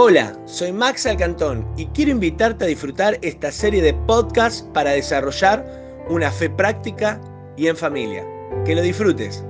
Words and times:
Hola, 0.00 0.40
soy 0.46 0.70
Max 0.70 1.06
Alcantón 1.06 1.66
y 1.76 1.86
quiero 1.86 2.12
invitarte 2.12 2.64
a 2.64 2.68
disfrutar 2.68 3.18
esta 3.20 3.50
serie 3.50 3.82
de 3.82 3.94
podcasts 3.94 4.62
para 4.72 4.92
desarrollar 4.92 6.06
una 6.08 6.30
fe 6.30 6.48
práctica 6.48 7.20
y 7.56 7.66
en 7.66 7.76
familia. 7.76 8.24
Que 8.64 8.76
lo 8.76 8.82
disfrutes. 8.82 9.42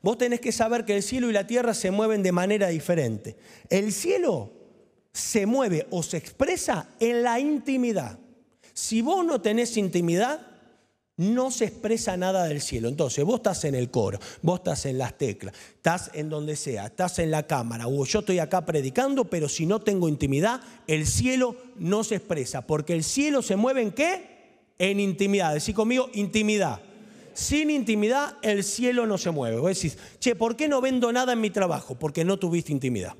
Vos 0.00 0.16
tenés 0.16 0.40
que 0.40 0.52
saber 0.52 0.86
que 0.86 0.96
el 0.96 1.02
cielo 1.02 1.28
y 1.28 1.34
la 1.34 1.46
tierra 1.46 1.74
se 1.74 1.90
mueven 1.90 2.22
de 2.22 2.32
manera 2.32 2.68
diferente. 2.68 3.36
El 3.68 3.92
cielo 3.92 4.52
se 5.12 5.44
mueve 5.44 5.86
o 5.90 6.02
se 6.02 6.16
expresa 6.16 6.88
en 6.98 7.22
la 7.22 7.40
intimidad. 7.40 8.18
Si 8.76 9.00
vos 9.00 9.24
no 9.24 9.40
tenés 9.40 9.78
intimidad, 9.78 10.38
no 11.16 11.50
se 11.50 11.64
expresa 11.64 12.14
nada 12.18 12.44
del 12.44 12.60
cielo. 12.60 12.88
Entonces, 12.88 13.24
vos 13.24 13.36
estás 13.36 13.64
en 13.64 13.74
el 13.74 13.90
coro, 13.90 14.18
vos 14.42 14.58
estás 14.58 14.84
en 14.84 14.98
las 14.98 15.16
teclas, 15.16 15.54
estás 15.76 16.10
en 16.12 16.28
donde 16.28 16.56
sea, 16.56 16.84
estás 16.84 17.18
en 17.20 17.30
la 17.30 17.44
cámara, 17.46 17.88
o 17.88 18.04
yo 18.04 18.18
estoy 18.18 18.38
acá 18.38 18.66
predicando, 18.66 19.24
pero 19.24 19.48
si 19.48 19.64
no 19.64 19.80
tengo 19.80 20.10
intimidad, 20.10 20.60
el 20.86 21.06
cielo 21.06 21.56
no 21.78 22.04
se 22.04 22.16
expresa, 22.16 22.66
porque 22.66 22.92
el 22.92 23.02
cielo 23.02 23.40
se 23.40 23.56
mueve 23.56 23.80
en 23.80 23.92
qué? 23.92 24.74
En 24.78 25.00
intimidad. 25.00 25.54
Decí 25.54 25.72
conmigo, 25.72 26.10
intimidad. 26.12 26.82
Sin 27.32 27.70
intimidad, 27.70 28.36
el 28.42 28.62
cielo 28.62 29.06
no 29.06 29.16
se 29.16 29.30
mueve. 29.30 29.56
Vos 29.56 29.74
decís, 29.74 29.96
che, 30.20 30.34
¿por 30.34 30.54
qué 30.54 30.68
no 30.68 30.82
vendo 30.82 31.10
nada 31.14 31.32
en 31.32 31.40
mi 31.40 31.48
trabajo? 31.48 31.94
Porque 31.94 32.26
no 32.26 32.38
tuviste 32.38 32.72
intimidad. 32.72 33.14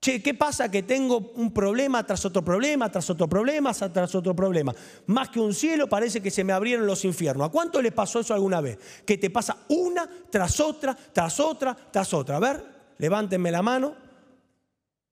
Che, 0.00 0.22
¿qué 0.22 0.32
pasa? 0.32 0.70
Que 0.70 0.82
tengo 0.82 1.30
un 1.34 1.52
problema 1.52 2.06
tras 2.06 2.24
otro 2.24 2.42
problema, 2.42 2.90
tras 2.90 3.10
otro 3.10 3.28
problema, 3.28 3.74
tras 3.74 4.14
otro 4.14 4.34
problema. 4.34 4.74
Más 5.06 5.28
que 5.28 5.40
un 5.40 5.52
cielo, 5.52 5.90
parece 5.90 6.22
que 6.22 6.30
se 6.30 6.42
me 6.42 6.54
abrieron 6.54 6.86
los 6.86 7.04
infiernos. 7.04 7.48
¿A 7.48 7.52
cuánto 7.52 7.82
le 7.82 7.92
pasó 7.92 8.20
eso 8.20 8.32
alguna 8.32 8.62
vez? 8.62 8.78
Que 9.04 9.18
te 9.18 9.28
pasa 9.28 9.58
una 9.68 10.08
tras 10.30 10.58
otra, 10.58 10.94
tras 10.94 11.38
otra, 11.38 11.76
tras 11.90 12.14
otra. 12.14 12.36
A 12.36 12.40
ver, 12.40 12.64
levántenme 12.96 13.50
la 13.50 13.60
mano. 13.60 13.94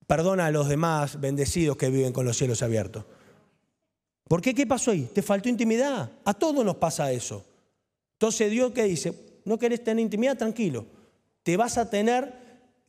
Perdona 0.07 0.47
a 0.47 0.51
los 0.51 0.67
demás 0.67 1.21
bendecidos 1.21 1.77
que 1.77 1.91
viven 1.91 2.11
con 2.11 2.25
los 2.25 2.35
cielos 2.35 2.63
abiertos. 2.63 3.05
¿Por 4.27 4.41
qué? 4.41 4.55
¿Qué 4.55 4.65
pasó 4.65 4.89
ahí? 4.89 5.07
Te 5.13 5.21
faltó 5.21 5.49
intimidad. 5.49 6.09
A 6.25 6.33
todos 6.33 6.65
nos 6.65 6.77
pasa 6.77 7.11
eso. 7.11 7.45
Entonces 8.13 8.49
Dios 8.49 8.71
qué 8.71 8.85
dice, 8.85 9.13
no 9.45 9.59
querés 9.59 9.83
tener 9.83 10.01
intimidad, 10.01 10.35
tranquilo. 10.35 10.87
Te 11.43 11.57
vas 11.57 11.77
a 11.77 11.91
tener 11.91 12.33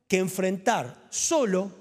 que 0.09 0.17
enfrentar 0.17 1.07
solo 1.11 1.80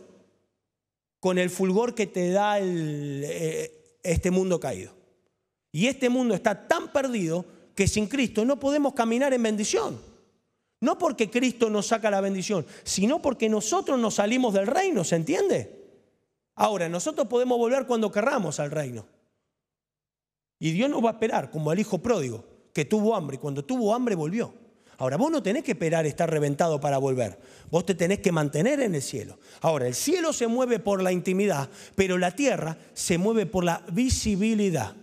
con 1.19 1.37
el 1.37 1.49
fulgor 1.49 1.95
que 1.95 2.07
te 2.07 2.31
da 2.31 2.59
eh, 2.59 3.97
este 4.03 4.31
mundo 4.31 4.59
caído. 4.59 4.93
Y 5.71 5.87
este 5.87 6.09
mundo 6.09 6.33
está 6.33 6.67
tan 6.67 6.91
perdido 6.91 7.45
que 7.75 7.87
sin 7.87 8.07
Cristo 8.07 8.45
no 8.45 8.59
podemos 8.59 8.93
caminar 8.93 9.33
en 9.33 9.43
bendición. 9.43 10.01
No 10.81 10.97
porque 10.97 11.29
Cristo 11.29 11.69
nos 11.69 11.87
saca 11.87 12.09
la 12.09 12.21
bendición, 12.21 12.65
sino 12.83 13.21
porque 13.21 13.49
nosotros 13.49 13.99
nos 13.99 14.15
salimos 14.15 14.53
del 14.53 14.67
reino, 14.67 15.03
¿se 15.03 15.17
entiende? 15.17 15.79
Ahora, 16.55 16.87
nosotros 16.89 17.27
podemos 17.27 17.57
volver 17.57 17.85
cuando 17.85 18.11
querramos 18.11 18.59
al 18.59 18.71
reino. 18.71 19.05
Y 20.57 20.71
Dios 20.71 20.89
nos 20.89 21.03
va 21.03 21.09
a 21.09 21.13
esperar, 21.13 21.51
como 21.51 21.71
al 21.71 21.79
hijo 21.79 21.99
pródigo, 21.99 22.45
que 22.73 22.85
tuvo 22.85 23.15
hambre, 23.15 23.35
y 23.35 23.39
cuando 23.39 23.63
tuvo 23.63 23.93
hambre 23.93 24.15
volvió. 24.15 24.53
Ahora, 24.99 25.15
vos 25.15 25.31
no 25.31 25.41
tenés 25.41 25.63
que 25.63 25.71
esperar 25.71 26.05
estar 26.05 26.29
reventado 26.29 26.81
para 26.81 26.97
volver. 26.97 27.39
Vos 27.71 27.85
te 27.85 27.95
tenés 27.95 28.19
que 28.19 28.33
mantener 28.33 28.81
en 28.81 28.95
el 28.95 29.01
cielo. 29.01 29.39
Ahora, 29.61 29.87
el 29.87 29.95
cielo 29.95 30.33
se 30.33 30.47
mueve 30.47 30.79
por 30.79 31.01
la 31.01 31.13
intimidad, 31.13 31.69
pero 31.95 32.17
la 32.17 32.31
tierra 32.31 32.77
se 32.93 33.17
mueve 33.17 33.45
por 33.45 33.63
la 33.63 33.81
visibilidad. 33.93 34.93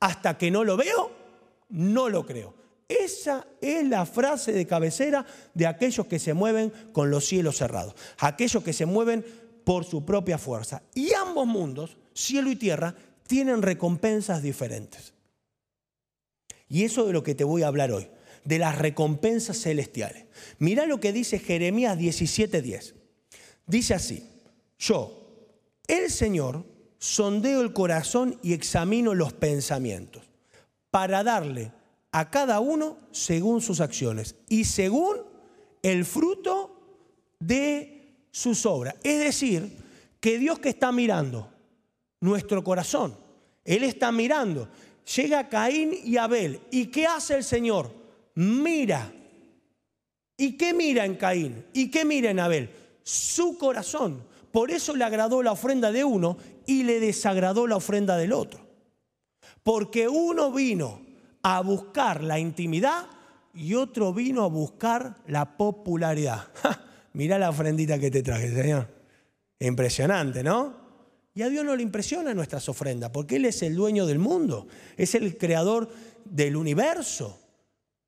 Hasta 0.00 0.36
que 0.36 0.50
no 0.50 0.64
lo 0.64 0.76
veo, 0.76 1.12
no 1.68 2.08
lo 2.08 2.26
creo. 2.26 2.54
Esa 2.88 3.46
es 3.60 3.88
la 3.88 4.04
frase 4.04 4.50
de 4.50 4.66
cabecera 4.66 5.24
de 5.54 5.68
aquellos 5.68 6.06
que 6.06 6.18
se 6.18 6.34
mueven 6.34 6.72
con 6.92 7.08
los 7.08 7.24
cielos 7.24 7.56
cerrados. 7.56 7.94
Aquellos 8.18 8.64
que 8.64 8.72
se 8.72 8.84
mueven 8.84 9.24
por 9.62 9.84
su 9.84 10.04
propia 10.04 10.38
fuerza. 10.38 10.82
Y 10.92 11.14
ambos 11.14 11.46
mundos, 11.46 11.98
cielo 12.14 12.50
y 12.50 12.56
tierra, 12.56 12.96
tienen 13.28 13.62
recompensas 13.62 14.42
diferentes. 14.42 15.14
Y 16.68 16.82
eso 16.82 17.02
es 17.02 17.06
de 17.06 17.12
lo 17.12 17.22
que 17.22 17.36
te 17.36 17.44
voy 17.44 17.62
a 17.62 17.68
hablar 17.68 17.92
hoy 17.92 18.08
de 18.44 18.58
las 18.58 18.78
recompensas 18.78 19.60
celestiales. 19.60 20.26
Mira 20.58 20.86
lo 20.86 21.00
que 21.00 21.12
dice 21.12 21.38
Jeremías 21.38 21.98
17:10. 21.98 22.94
Dice 23.66 23.94
así, 23.94 24.28
yo, 24.78 25.24
el 25.86 26.10
Señor, 26.10 26.66
sondeo 26.98 27.60
el 27.60 27.72
corazón 27.72 28.38
y 28.42 28.52
examino 28.52 29.14
los 29.14 29.32
pensamientos 29.32 30.22
para 30.90 31.22
darle 31.24 31.72
a 32.12 32.30
cada 32.30 32.60
uno 32.60 32.98
según 33.10 33.60
sus 33.60 33.80
acciones 33.80 34.36
y 34.48 34.64
según 34.64 35.16
el 35.82 36.04
fruto 36.04 36.80
de 37.38 38.26
sus 38.30 38.64
obras. 38.66 38.94
Es 39.02 39.18
decir, 39.18 39.76
que 40.20 40.38
Dios 40.38 40.58
que 40.58 40.70
está 40.70 40.92
mirando 40.92 41.50
nuestro 42.20 42.64
corazón, 42.64 43.16
Él 43.64 43.84
está 43.84 44.12
mirando. 44.12 44.68
Llega 45.16 45.48
Caín 45.48 45.92
y 46.02 46.16
Abel. 46.16 46.60
¿Y 46.70 46.86
qué 46.86 47.06
hace 47.06 47.34
el 47.34 47.44
Señor? 47.44 48.03
Mira. 48.34 49.12
¿Y 50.36 50.56
qué 50.56 50.74
mira 50.74 51.04
en 51.04 51.14
Caín? 51.16 51.64
¿Y 51.72 51.90
qué 51.90 52.04
mira 52.04 52.30
en 52.30 52.40
Abel? 52.40 52.70
Su 53.02 53.56
corazón. 53.56 54.24
Por 54.50 54.70
eso 54.70 54.94
le 54.94 55.04
agradó 55.04 55.42
la 55.42 55.52
ofrenda 55.52 55.92
de 55.92 56.04
uno 56.04 56.36
y 56.66 56.84
le 56.84 57.00
desagradó 57.00 57.66
la 57.66 57.76
ofrenda 57.76 58.16
del 58.16 58.32
otro. 58.32 58.60
Porque 59.62 60.08
uno 60.08 60.52
vino 60.52 61.00
a 61.42 61.60
buscar 61.60 62.22
la 62.22 62.38
intimidad 62.38 63.06
y 63.52 63.74
otro 63.74 64.12
vino 64.12 64.44
a 64.44 64.48
buscar 64.48 65.16
la 65.26 65.56
popularidad. 65.56 66.48
Mira 67.12 67.38
la 67.38 67.50
ofrendita 67.50 67.98
que 67.98 68.10
te 68.10 68.22
traje, 68.22 68.52
Señor. 68.52 68.88
Impresionante, 69.60 70.42
¿no? 70.42 70.84
Y 71.34 71.42
a 71.42 71.48
Dios 71.48 71.64
no 71.64 71.74
le 71.74 71.82
impresiona 71.82 72.34
nuestras 72.34 72.68
ofrendas, 72.68 73.10
porque 73.10 73.36
Él 73.36 73.44
es 73.44 73.62
el 73.62 73.74
dueño 73.74 74.06
del 74.06 74.18
mundo, 74.18 74.66
es 74.96 75.14
el 75.14 75.36
creador 75.36 75.88
del 76.24 76.56
universo. 76.56 77.40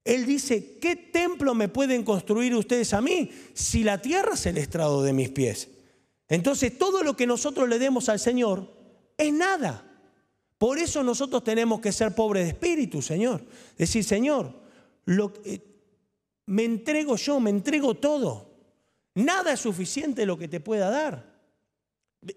Él 0.06 0.24
dice, 0.24 0.78
¿qué 0.80 0.94
templo 0.94 1.54
me 1.54 1.68
pueden 1.68 2.04
construir 2.04 2.54
ustedes 2.54 2.94
a 2.94 3.00
mí 3.00 3.30
si 3.54 3.82
la 3.82 4.00
tierra 4.00 4.34
es 4.34 4.46
el 4.46 4.56
estrado 4.56 5.02
de 5.02 5.12
mis 5.12 5.30
pies? 5.30 5.68
Entonces 6.28 6.78
todo 6.78 7.02
lo 7.02 7.16
que 7.16 7.26
nosotros 7.26 7.68
le 7.68 7.78
demos 7.78 8.08
al 8.08 8.20
Señor 8.20 8.72
es 9.18 9.32
nada. 9.32 9.84
Por 10.58 10.78
eso 10.78 11.02
nosotros 11.02 11.42
tenemos 11.44 11.80
que 11.80 11.92
ser 11.92 12.14
pobres 12.14 12.44
de 12.44 12.50
espíritu, 12.50 13.02
Señor. 13.02 13.44
Decir, 13.76 14.04
Señor, 14.04 14.54
lo, 15.04 15.32
eh, 15.44 15.60
me 16.46 16.64
entrego 16.64 17.16
yo, 17.16 17.40
me 17.40 17.50
entrego 17.50 17.94
todo. 17.94 18.54
Nada 19.14 19.52
es 19.52 19.60
suficiente 19.60 20.24
lo 20.24 20.38
que 20.38 20.46
te 20.46 20.60
pueda 20.60 20.88
dar. 20.88 21.35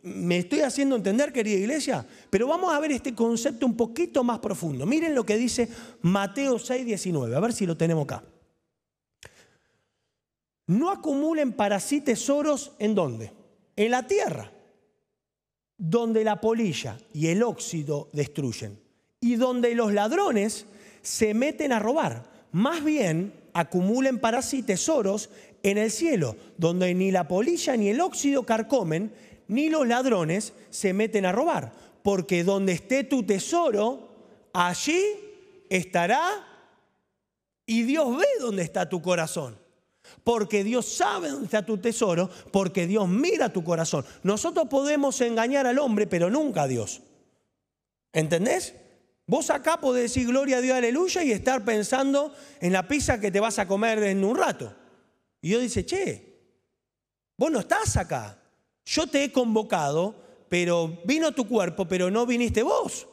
Me 0.03 0.37
estoy 0.37 0.61
haciendo 0.61 0.95
entender, 0.95 1.33
querida 1.33 1.57
iglesia, 1.57 2.05
pero 2.29 2.47
vamos 2.47 2.73
a 2.73 2.79
ver 2.79 2.91
este 2.91 3.15
concepto 3.15 3.65
un 3.65 3.75
poquito 3.75 4.23
más 4.23 4.39
profundo. 4.39 4.85
Miren 4.85 5.15
lo 5.15 5.25
que 5.25 5.37
dice 5.37 5.69
Mateo 6.01 6.59
6, 6.59 6.85
19, 6.85 7.35
a 7.35 7.39
ver 7.39 7.53
si 7.53 7.65
lo 7.65 7.75
tenemos 7.75 8.03
acá. 8.03 8.23
No 10.67 10.91
acumulen 10.91 11.53
para 11.53 11.79
sí 11.79 12.01
tesoros 12.01 12.73
en 12.77 12.93
dónde? 12.93 13.31
En 13.75 13.91
la 13.91 14.05
tierra, 14.05 14.51
donde 15.77 16.23
la 16.23 16.39
polilla 16.39 16.97
y 17.13 17.27
el 17.27 17.41
óxido 17.41 18.09
destruyen 18.13 18.79
y 19.21 19.35
donde 19.35 19.73
los 19.73 19.93
ladrones 19.93 20.65
se 21.01 21.33
meten 21.33 21.71
a 21.71 21.79
robar. 21.79 22.29
Más 22.51 22.83
bien, 22.83 23.33
acumulen 23.53 24.19
para 24.19 24.41
sí 24.41 24.61
tesoros 24.61 25.29
en 25.63 25.77
el 25.77 25.91
cielo, 25.91 26.35
donde 26.57 26.93
ni 26.93 27.11
la 27.11 27.27
polilla 27.27 27.75
ni 27.75 27.89
el 27.89 28.01
óxido 28.01 28.45
carcomen 28.45 29.11
ni 29.49 29.69
los 29.69 29.85
ladrones 29.87 30.53
se 30.69 30.93
meten 30.93 31.25
a 31.25 31.31
robar, 31.31 31.73
porque 32.03 32.43
donde 32.43 32.71
esté 32.71 33.03
tu 33.03 33.23
tesoro, 33.23 34.09
allí 34.53 35.03
estará 35.69 36.47
y 37.65 37.83
Dios 37.83 38.15
ve 38.15 38.25
dónde 38.39 38.63
está 38.63 38.87
tu 38.87 39.01
corazón. 39.01 39.57
Porque 40.23 40.63
Dios 40.63 40.87
sabe 40.87 41.29
dónde 41.29 41.45
está 41.45 41.65
tu 41.65 41.77
tesoro, 41.77 42.29
porque 42.51 42.87
Dios 42.87 43.07
mira 43.07 43.51
tu 43.51 43.63
corazón. 43.63 44.05
Nosotros 44.23 44.67
podemos 44.69 45.19
engañar 45.21 45.67
al 45.67 45.79
hombre, 45.79 46.07
pero 46.07 46.29
nunca 46.29 46.63
a 46.63 46.67
Dios. 46.67 47.01
¿Entendés? 48.13 48.73
Vos 49.27 49.49
acá 49.49 49.79
podés 49.79 50.03
decir 50.03 50.27
gloria 50.27 50.57
a 50.57 50.61
Dios, 50.61 50.77
aleluya, 50.77 51.23
y 51.23 51.31
estar 51.31 51.63
pensando 51.63 52.33
en 52.59 52.73
la 52.73 52.87
pizza 52.87 53.19
que 53.19 53.31
te 53.31 53.39
vas 53.39 53.59
a 53.59 53.67
comer 53.67 54.01
en 54.03 54.23
un 54.23 54.35
rato. 54.35 54.73
Y 55.41 55.49
Dios 55.49 55.61
dice, 55.61 55.85
che, 55.85 56.39
vos 57.37 57.51
no 57.51 57.59
estás 57.59 57.97
acá 57.97 58.38
yo 58.89 59.05
te 59.05 59.23
he 59.23 59.31
convocado, 59.31 60.15
pero 60.49 60.99
vino 61.05 61.31
tu 61.31 61.47
cuerpo, 61.47 61.87
pero 61.87 62.09
no 62.09 62.25
viniste 62.25 62.63
vos. 62.63 63.07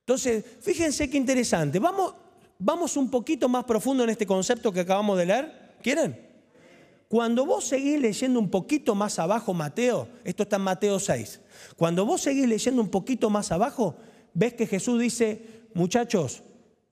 Entonces, 0.00 0.42
fíjense 0.60 1.10
qué 1.10 1.18
interesante. 1.18 1.78
Vamos, 1.78 2.96
un 2.96 3.10
poquito 3.10 3.50
más 3.50 3.64
profundo 3.64 4.04
en 4.04 4.10
este 4.10 4.26
concepto 4.26 4.72
que 4.72 4.80
acabamos 4.80 5.18
de 5.18 5.26
leer. 5.26 5.76
¿Quieren? 5.82 6.26
Cuando 7.06 7.44
vos 7.44 7.64
seguís 7.64 8.00
leyendo 8.00 8.40
un 8.40 8.50
poquito 8.50 8.94
más 8.94 9.18
abajo 9.18 9.52
Mateo, 9.52 10.08
esto 10.24 10.44
está 10.44 10.56
en 10.56 10.62
Mateo 10.62 10.98
6, 10.98 11.40
cuando 11.76 12.06
vos 12.06 12.22
seguís 12.22 12.48
leyendo 12.48 12.80
un 12.80 12.90
poquito 12.90 13.28
más 13.28 13.52
abajo, 13.52 13.94
ves 14.32 14.54
que 14.54 14.66
Jesús 14.66 15.00
dice, 15.00 15.66
muchachos, 15.74 16.42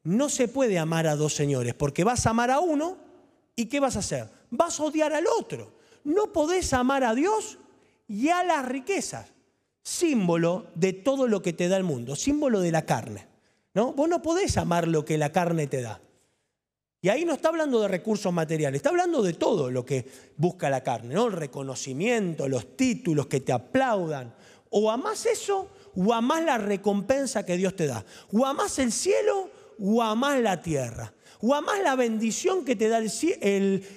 no 0.04 0.28
se 0.28 0.48
puede 0.48 0.78
amar 0.78 1.06
a 1.06 1.16
dos 1.16 1.34
señores, 1.34 1.74
porque 1.74 2.04
vas 2.04 2.26
a 2.26 2.30
amar 2.30 2.50
a 2.50 2.60
uno 2.60 2.98
y 3.56 3.66
¿qué 3.66 3.80
vas 3.80 3.96
a 3.96 4.00
hacer? 4.00 4.28
Vas 4.50 4.80
a 4.80 4.84
odiar 4.84 5.12
al 5.12 5.24
otro. 5.38 5.72
No 6.04 6.32
podés 6.32 6.72
amar 6.72 7.02
a 7.02 7.14
Dios 7.14 7.58
y 8.08 8.28
a 8.28 8.44
las 8.44 8.66
riquezas, 8.66 9.32
símbolo 9.82 10.66
de 10.74 10.92
todo 10.92 11.28
lo 11.28 11.42
que 11.42 11.52
te 11.52 11.68
da 11.68 11.76
el 11.76 11.84
mundo, 11.84 12.16
símbolo 12.16 12.60
de 12.60 12.72
la 12.72 12.82
carne. 12.82 13.26
¿no? 13.74 13.92
Vos 13.92 14.08
no 14.08 14.22
podés 14.22 14.56
amar 14.56 14.88
lo 14.88 15.04
que 15.04 15.18
la 15.18 15.32
carne 15.32 15.66
te 15.66 15.82
da. 15.82 16.00
Y 17.02 17.08
ahí 17.08 17.24
no 17.24 17.34
está 17.34 17.50
hablando 17.50 17.80
de 17.80 17.88
recursos 17.88 18.32
materiales, 18.32 18.78
está 18.78 18.88
hablando 18.88 19.22
de 19.22 19.34
todo 19.34 19.70
lo 19.70 19.84
que 19.84 20.06
busca 20.36 20.70
la 20.70 20.82
carne, 20.82 21.14
¿no? 21.14 21.26
El 21.26 21.34
reconocimiento, 21.34 22.48
los 22.48 22.76
títulos, 22.76 23.26
que 23.26 23.40
te 23.40 23.52
aplaudan. 23.52 24.34
O 24.70 24.90
amás 24.90 25.26
eso, 25.26 25.70
o 25.94 26.12
amás 26.12 26.42
la 26.42 26.58
recompensa 26.58 27.46
que 27.46 27.56
Dios 27.56 27.76
te 27.76 27.86
da. 27.86 28.04
O 28.32 28.44
amás 28.44 28.78
el 28.78 28.90
cielo, 28.90 29.50
o 29.78 30.02
amás 30.02 30.40
la 30.40 30.62
tierra. 30.62 31.12
O 31.40 31.54
amás 31.54 31.80
la 31.82 31.94
bendición 31.96 32.64
que 32.64 32.76
te 32.76 32.88
da 32.88 33.00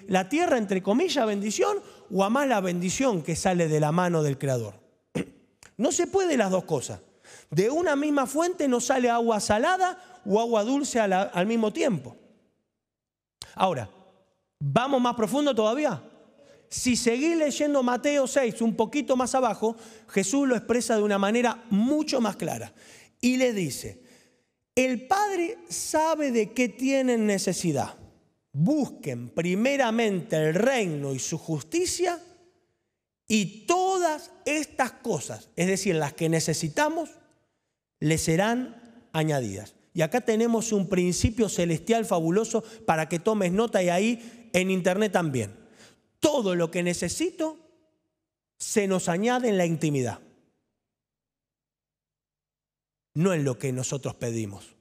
la 0.08 0.30
tierra, 0.30 0.58
entre 0.58 0.84
comillas, 0.84 1.26
bendición, 1.26 1.78
o 2.14 2.24
amás 2.24 2.48
la 2.48 2.62
bendición 2.62 3.22
que 3.22 3.36
sale 3.36 3.68
de 3.68 3.80
la 3.80 3.92
mano 3.92 4.24
del 4.24 4.38
Creador. 4.38 4.76
No 5.78 5.94
se 5.94 6.08
puede 6.08 6.36
las 6.36 6.52
dos 6.52 6.66
cosas. 6.66 7.00
De 7.50 7.70
una 7.70 7.96
misma 7.96 8.28
fuente 8.28 8.68
no 8.68 8.82
sale 8.82 9.10
agua 9.10 9.40
salada 9.40 10.22
o 10.26 10.40
agua 10.40 10.64
dulce 10.66 11.00
al 11.00 11.48
mismo 11.48 11.72
tiempo. 11.72 12.18
Ahora, 13.56 13.90
¿vamos 14.60 15.02
más 15.02 15.16
profundo 15.16 15.56
todavía? 15.56 16.04
Si 16.70 16.96
seguís 16.96 17.36
leyendo 17.36 17.82
Mateo 17.82 18.28
6 18.28 18.62
un 18.62 18.76
poquito 18.76 19.16
más 19.16 19.34
abajo, 19.34 19.76
Jesús 20.10 20.48
lo 20.48 20.56
expresa 20.56 20.96
de 20.98 21.04
una 21.04 21.18
manera 21.18 21.64
mucho 21.70 22.22
más 22.22 22.36
clara. 22.36 22.74
Y 23.22 23.38
le 23.38 23.54
dice, 23.54 24.04
el 24.76 25.08
Padre 25.08 25.58
sabe 25.68 26.32
de 26.32 26.54
qué 26.54 26.70
tienen 26.70 27.26
necesidad. 27.26 27.96
Busquen 28.51 29.30
primeramente 29.30 30.36
el 30.36 30.54
reino 30.56 31.13
y 31.13 31.19
su 31.19 31.38
justicia 31.38 32.19
y 33.28 33.66
todas 33.68 34.31
estas 34.46 34.92
cosas, 34.92 35.50
es 35.56 35.68
decir, 35.68 35.96
las 35.96 36.13
que 36.13 36.30
necesitamos, 36.30 37.12
les 38.00 38.22
serán 38.22 39.07
añadidas. 39.13 39.75
Y 39.94 40.01
acá 40.01 40.22
tenemos 40.22 40.72
un 40.72 40.90
principio 40.90 41.48
celestial 41.48 42.06
fabuloso 42.06 42.63
para 42.86 43.07
que 43.07 43.19
tomes 43.19 43.51
nota 43.51 43.84
y 43.84 43.90
ahí 43.90 44.50
en 44.54 44.72
internet 44.72 45.12
también. 45.12 45.56
Todo 46.19 46.56
lo 46.56 46.72
que 46.72 46.84
necesito 46.84 47.57
se 48.57 48.88
nos 48.88 49.10
añade 49.10 49.50
en 49.50 49.57
la 49.57 49.66
intimidad. 49.66 50.19
No 53.13 53.34
en 53.34 53.44
lo 53.44 53.60
que 53.60 53.72
nosotros 53.72 54.16
pedimos. 54.16 54.75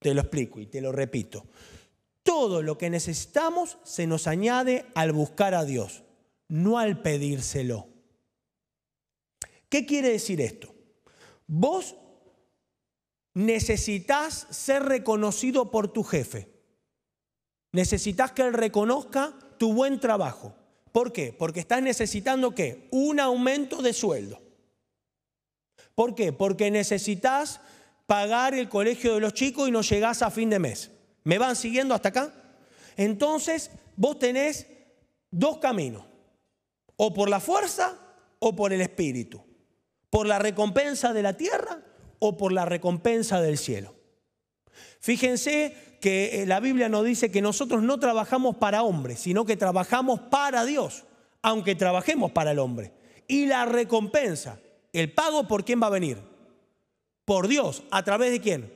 Te 0.00 0.14
lo 0.14 0.20
explico 0.20 0.60
y 0.60 0.66
te 0.66 0.80
lo 0.80 0.92
repito. 0.92 1.46
Todo 2.24 2.62
lo 2.62 2.76
que 2.78 2.90
necesitamos 2.90 3.78
se 3.84 4.06
nos 4.06 4.26
añade 4.26 4.86
al 4.94 5.12
buscar 5.12 5.54
a 5.54 5.64
Dios, 5.64 6.02
no 6.48 6.78
al 6.78 7.00
pedírselo. 7.02 7.86
¿Qué 9.68 9.84
quiere 9.84 10.08
decir 10.08 10.40
esto? 10.40 10.74
Vos 11.46 11.96
necesitas 13.34 14.46
ser 14.50 14.84
reconocido 14.84 15.70
por 15.70 15.92
tu 15.92 16.02
jefe. 16.02 16.50
Necesitas 17.72 18.32
que 18.32 18.42
él 18.42 18.54
reconozca 18.54 19.34
tu 19.58 19.74
buen 19.74 20.00
trabajo. 20.00 20.54
¿Por 20.92 21.12
qué? 21.12 21.32
Porque 21.32 21.60
estás 21.60 21.82
necesitando 21.82 22.54
qué? 22.54 22.88
Un 22.90 23.20
aumento 23.20 23.82
de 23.82 23.92
sueldo. 23.92 24.40
¿Por 25.94 26.14
qué? 26.14 26.32
Porque 26.32 26.70
necesitas 26.70 27.60
pagar 28.06 28.54
el 28.54 28.70
colegio 28.70 29.14
de 29.14 29.20
los 29.20 29.34
chicos 29.34 29.68
y 29.68 29.72
no 29.72 29.82
llegás 29.82 30.22
a 30.22 30.30
fin 30.30 30.48
de 30.48 30.58
mes. 30.58 30.90
¿Me 31.24 31.38
van 31.38 31.56
siguiendo 31.56 31.94
hasta 31.94 32.10
acá? 32.10 32.32
Entonces, 32.96 33.70
vos 33.96 34.18
tenés 34.18 34.66
dos 35.30 35.58
caminos. 35.58 36.04
O 36.96 37.12
por 37.12 37.28
la 37.28 37.40
fuerza 37.40 37.98
o 38.38 38.54
por 38.54 38.72
el 38.72 38.80
espíritu. 38.82 39.42
Por 40.10 40.26
la 40.26 40.38
recompensa 40.38 41.12
de 41.12 41.22
la 41.22 41.36
tierra 41.36 41.80
o 42.18 42.36
por 42.36 42.52
la 42.52 42.64
recompensa 42.66 43.40
del 43.40 43.58
cielo. 43.58 43.94
Fíjense 45.00 45.98
que 46.00 46.42
eh, 46.42 46.46
la 46.46 46.60
Biblia 46.60 46.88
nos 46.88 47.04
dice 47.04 47.30
que 47.30 47.42
nosotros 47.42 47.82
no 47.82 47.98
trabajamos 47.98 48.56
para 48.56 48.82
hombres, 48.82 49.20
sino 49.20 49.44
que 49.44 49.56
trabajamos 49.56 50.20
para 50.20 50.64
Dios, 50.64 51.04
aunque 51.42 51.74
trabajemos 51.74 52.32
para 52.32 52.52
el 52.52 52.58
hombre. 52.58 52.92
Y 53.26 53.46
la 53.46 53.64
recompensa, 53.64 54.60
el 54.92 55.12
pago 55.12 55.48
por 55.48 55.64
quién 55.64 55.82
va 55.82 55.86
a 55.88 55.90
venir? 55.90 56.18
Por 57.24 57.48
Dios, 57.48 57.82
¿a 57.90 58.02
través 58.02 58.30
de 58.30 58.40
quién? 58.40 58.72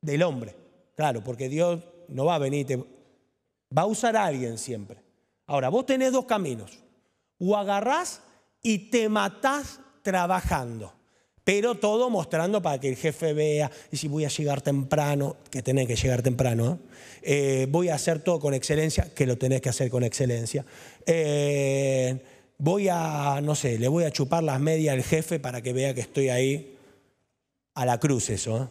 Del 0.00 0.22
hombre. 0.22 0.59
Claro, 1.00 1.24
porque 1.24 1.48
Dios 1.48 1.80
no 2.08 2.26
va 2.26 2.34
a 2.34 2.38
venir, 2.38 2.66
va 2.76 3.82
a 3.82 3.86
usar 3.86 4.18
a 4.18 4.26
alguien 4.26 4.58
siempre. 4.58 4.98
Ahora, 5.46 5.70
vos 5.70 5.86
tenés 5.86 6.12
dos 6.12 6.26
caminos. 6.26 6.78
O 7.38 7.56
agarrás 7.56 8.20
y 8.62 8.90
te 8.90 9.08
matás 9.08 9.80
trabajando 10.02 10.92
pero 11.42 11.76
todo 11.76 12.10
mostrando 12.10 12.60
para 12.60 12.78
que 12.78 12.90
el 12.90 12.96
jefe 12.96 13.32
vea, 13.32 13.70
y 13.90 13.96
si 13.96 14.08
voy 14.08 14.26
a 14.26 14.28
llegar 14.28 14.60
temprano, 14.60 15.38
que 15.50 15.62
tenés 15.62 15.88
que 15.88 15.96
llegar 15.96 16.20
temprano, 16.20 16.72
¿eh? 16.72 16.76
Eh, 17.22 17.66
voy 17.70 17.88
a 17.88 17.94
hacer 17.94 18.20
todo 18.20 18.38
con 18.38 18.52
excelencia, 18.52 19.08
que 19.14 19.24
lo 19.24 19.38
tenés 19.38 19.62
que 19.62 19.70
hacer 19.70 19.90
con 19.90 20.04
excelencia. 20.04 20.66
Eh, 21.06 22.22
voy 22.58 22.88
a, 22.88 23.40
no 23.42 23.54
sé, 23.54 23.78
le 23.78 23.88
voy 23.88 24.04
a 24.04 24.12
chupar 24.12 24.42
las 24.42 24.60
medias 24.60 24.94
al 24.94 25.02
jefe 25.02 25.40
para 25.40 25.62
que 25.62 25.72
vea 25.72 25.94
que 25.94 26.02
estoy 26.02 26.28
ahí 26.28 26.76
a 27.74 27.86
la 27.86 27.98
cruz 27.98 28.28
eso. 28.28 28.70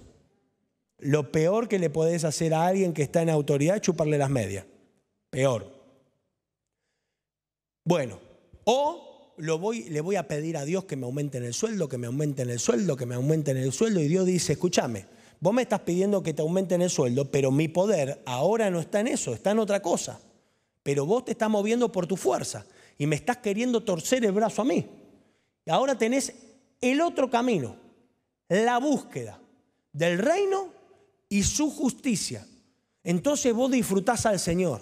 Lo 1.00 1.31
peor 1.31 1.68
que 1.68 1.80
le 1.80 1.90
podés 1.90 2.24
hacer 2.24 2.54
a 2.54 2.66
alguien 2.66 2.94
que 2.94 3.04
está 3.04 3.22
en 3.22 3.30
autoridad 3.30 3.78
es 3.78 3.81
chuparle 3.81 4.18
las 4.18 4.30
medias. 4.30 4.66
Peor. 5.30 5.72
Bueno, 7.84 8.19
o 8.66 9.34
voy, 9.60 9.90
le 9.90 10.01
voy 10.01 10.16
a 10.16 10.28
pedir 10.28 10.57
a 10.57 10.66
Dios 10.66 10.86
que 10.86 10.96
me 10.96 11.06
aumenten 11.06 11.44
el 11.44 11.54
sueldo, 11.54 11.88
que 11.88 11.98
me 11.98 12.07
aumenten 12.07 12.50
el 12.50 12.60
sueldo, 12.60 12.96
que 12.96 13.06
me 13.06 13.16
aumenten 13.16 13.57
el 13.57 13.72
sueldo. 13.72 14.01
Y 14.01 14.07
Dios 14.07 14.25
dice, 14.25 14.54
escúchame, 14.54 15.06
vos 15.40 15.54
me 15.54 15.62
estás 15.62 15.81
pidiendo 15.81 16.22
que 16.22 16.34
te 16.34 16.42
aumenten 16.42 16.81
el 16.81 16.90
sueldo, 16.90 17.31
pero 17.31 17.51
mi 17.51 17.68
poder 17.68 18.22
ahora 18.25 18.69
no 18.69 18.80
está 18.80 19.00
en 19.00 19.07
eso, 19.07 19.34
está 19.34 19.51
en 19.51 19.60
otra 19.60 19.81
cosa. 19.81 20.19
Pero 20.84 21.06
vos 21.06 21.25
te 21.25 21.31
estás 21.31 21.50
moviendo 21.50 21.92
por 21.92 22.07
tu 22.07 22.18
fuerza 22.18 22.66
y 22.98 23.07
me 23.07 23.16
estás 23.16 23.38
queriendo 23.38 23.84
torcer 23.84 24.25
el 24.25 24.31
brazo 24.31 24.62
a 24.62 24.66
mí. 24.66 24.86
Ahora 25.68 25.98
tenés 25.98 26.34
el 26.81 27.01
otro 27.01 27.30
camino, 27.30 27.75
la 28.50 28.78
búsqueda 28.80 29.40
del 29.94 30.18
reino 30.18 30.78
y 31.29 31.43
su 31.43 31.69
justicia. 31.69 32.45
Entonces 33.03 33.53
vos 33.53 33.71
disfrutás 33.71 34.25
al 34.25 34.39
Señor, 34.39 34.81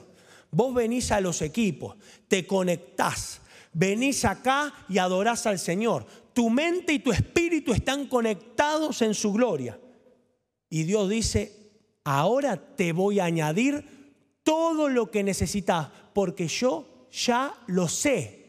vos 0.50 0.74
venís 0.74 1.12
a 1.12 1.22
los 1.22 1.42
equipos, 1.42 1.98
te 2.28 2.48
conectás, 2.48 3.42
venís 3.74 4.26
acá 4.26 4.74
y 4.90 4.98
adorás 4.98 5.46
al 5.46 5.60
Señor. 5.60 6.06
Tu 6.34 6.50
mente 6.50 6.94
y 6.94 7.00
tu 7.00 7.12
espíritu 7.12 7.74
están 7.74 8.08
conectados 8.08 9.02
en 9.02 9.14
su 9.14 9.34
gloria. 9.34 9.80
Y 10.70 10.84
Dios 10.84 11.10
dice, 11.10 11.72
ahora 12.04 12.76
te 12.76 12.94
voy 12.94 13.20
a 13.20 13.26
añadir 13.26 13.86
todo 14.44 14.88
lo 14.88 15.12
que 15.12 15.24
necesitas, 15.24 15.90
porque 16.14 16.48
yo 16.48 17.08
ya 17.12 17.54
lo 17.68 17.88
sé. 17.88 18.46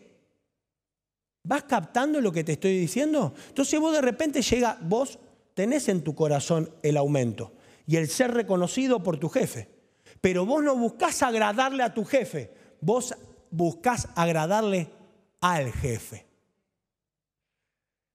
¿Vas 1.42 1.64
captando 1.64 2.20
lo 2.20 2.30
que 2.30 2.44
te 2.44 2.52
estoy 2.52 2.78
diciendo? 2.78 3.34
Entonces 3.48 3.80
vos 3.80 3.92
de 3.92 4.02
repente 4.02 4.42
llega, 4.42 4.78
vos 4.82 5.18
tenés 5.54 5.88
en 5.88 6.02
tu 6.02 6.14
corazón 6.14 6.70
el 6.82 6.96
aumento 6.96 7.52
y 7.88 7.96
el 7.96 8.08
ser 8.08 8.32
reconocido 8.34 9.02
por 9.02 9.18
tu 9.18 9.30
jefe. 9.30 9.70
Pero 10.20 10.44
vos 10.44 10.62
no 10.62 10.76
buscás 10.76 11.22
agradarle 11.22 11.82
a 11.82 11.94
tu 11.94 12.04
jefe, 12.04 12.52
vos 12.82 13.14
buscás 13.50 14.08
agradarle 14.14 14.90
al 15.40 15.72
jefe. 15.72 16.26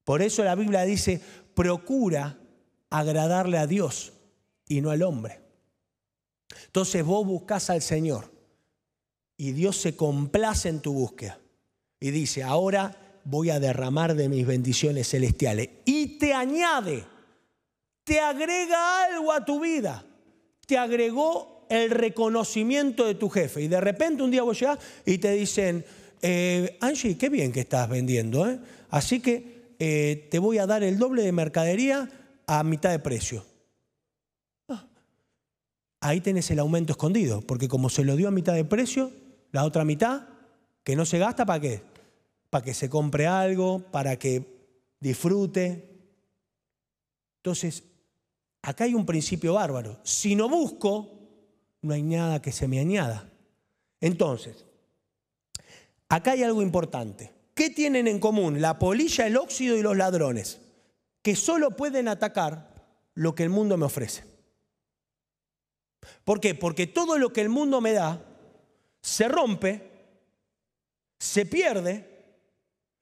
Por 0.04 0.22
eso 0.22 0.44
la 0.44 0.54
Biblia 0.54 0.84
dice, 0.84 1.20
procura 1.56 2.38
agradarle 2.92 3.58
a 3.58 3.66
Dios 3.66 4.14
y 4.68 4.80
no 4.82 4.92
al 4.92 5.02
hombre. 5.02 5.42
Entonces 6.66 7.04
vos 7.04 7.26
buscas 7.26 7.72
al 7.72 7.82
Señor 7.82 8.32
y 9.38 9.54
Dios 9.54 9.78
se 9.78 9.96
complace 9.96 10.70
en 10.70 10.82
tu 10.82 10.94
búsqueda 10.94 11.40
y 12.00 12.12
dice, 12.12 12.44
ahora 12.44 12.96
voy 13.24 13.50
a 13.50 13.60
derramar 13.60 14.14
de 14.14 14.30
mis 14.30 14.46
bendiciones 14.46 15.10
celestiales 15.10 15.70
y 15.86 16.20
te 16.20 16.34
añade, 16.34 17.06
te 18.04 18.20
agrega 18.20 19.06
algo 19.06 19.32
a 19.32 19.46
tu 19.46 19.60
vida, 19.60 20.06
te 20.66 20.78
agregó 20.78 21.66
el 21.70 21.90
reconocimiento 21.90 23.06
de 23.06 23.16
tu 23.16 23.30
jefe 23.30 23.62
y 23.62 23.68
de 23.68 23.82
repente 23.82 24.24
un 24.24 24.32
día 24.32 24.44
vos 24.44 24.60
llegás 24.60 24.80
y 25.06 25.18
te 25.18 25.32
dicen, 25.32 25.86
eh, 26.22 26.78
Angie, 26.82 27.18
qué 27.18 27.30
bien 27.30 27.52
que 27.52 27.62
estás 27.62 27.90
vendiendo, 27.90 28.48
¿eh? 28.50 28.60
así 28.90 29.20
que 29.20 29.76
eh, 29.80 30.28
te 30.30 30.40
voy 30.40 30.58
a 30.58 30.68
dar 30.68 30.84
el 30.84 30.98
doble 30.98 31.24
de 31.24 31.32
mercadería 31.32 32.10
a 32.48 32.64
mitad 32.64 32.92
de 32.92 33.00
precio. 33.00 33.46
Ah, 34.70 34.88
ahí 36.02 36.22
tenés 36.22 36.52
el 36.52 36.60
aumento 36.60 36.94
escondido, 36.94 37.42
porque 37.42 37.68
como 37.68 37.90
se 37.90 38.04
lo 38.04 38.16
dio 38.16 38.28
a 38.28 38.32
mitad 38.32 38.54
de 38.54 38.66
precio, 38.66 39.12
la 39.52 39.66
otra 39.66 39.84
mitad, 39.86 40.28
que 40.84 40.96
no 40.96 41.06
se 41.06 41.18
gasta, 41.18 41.46
¿para 41.46 41.60
qué? 41.60 41.82
Para 42.50 42.64
que 42.64 42.74
se 42.74 42.90
compre 42.90 43.26
algo, 43.26 43.80
para 43.92 44.18
que 44.18 44.44
disfrute. 45.00 45.90
Entonces, 47.38 47.84
acá 48.64 48.86
hay 48.86 48.96
un 48.96 49.06
principio 49.06 49.54
bárbaro. 49.54 50.00
Si 50.04 50.36
no 50.36 50.50
busco, 50.50 51.12
no 51.82 51.94
hay 51.94 52.02
nada 52.02 52.42
que 52.42 52.52
se 52.52 52.68
me 52.68 52.80
añada. 52.80 53.30
Entonces, 54.02 54.66
acá 56.10 56.32
hay 56.32 56.44
algo 56.44 56.62
importante. 56.62 57.32
¿Qué 57.54 57.70
tienen 57.70 58.08
en 58.08 58.20
común 58.20 58.62
la 58.62 58.80
polilla, 58.80 59.28
el 59.28 59.38
óxido 59.38 59.78
y 59.78 59.84
los 59.84 59.96
ladrones? 59.96 60.60
Que 61.22 61.36
solo 61.36 61.72
pueden 61.72 62.08
atacar 62.08 62.74
lo 63.14 63.36
que 63.36 63.44
el 63.44 63.50
mundo 63.50 63.78
me 63.78 63.86
ofrece. 63.86 64.24
¿Por 66.24 66.40
qué? 66.40 66.56
Porque 66.56 66.88
todo 66.88 67.18
lo 67.18 67.32
que 67.32 67.42
el 67.42 67.50
mundo 67.50 67.80
me 67.80 67.94
da 67.94 68.20
se 69.02 69.28
rompe, 69.28 69.92
se 71.20 71.46
pierde 71.46 72.10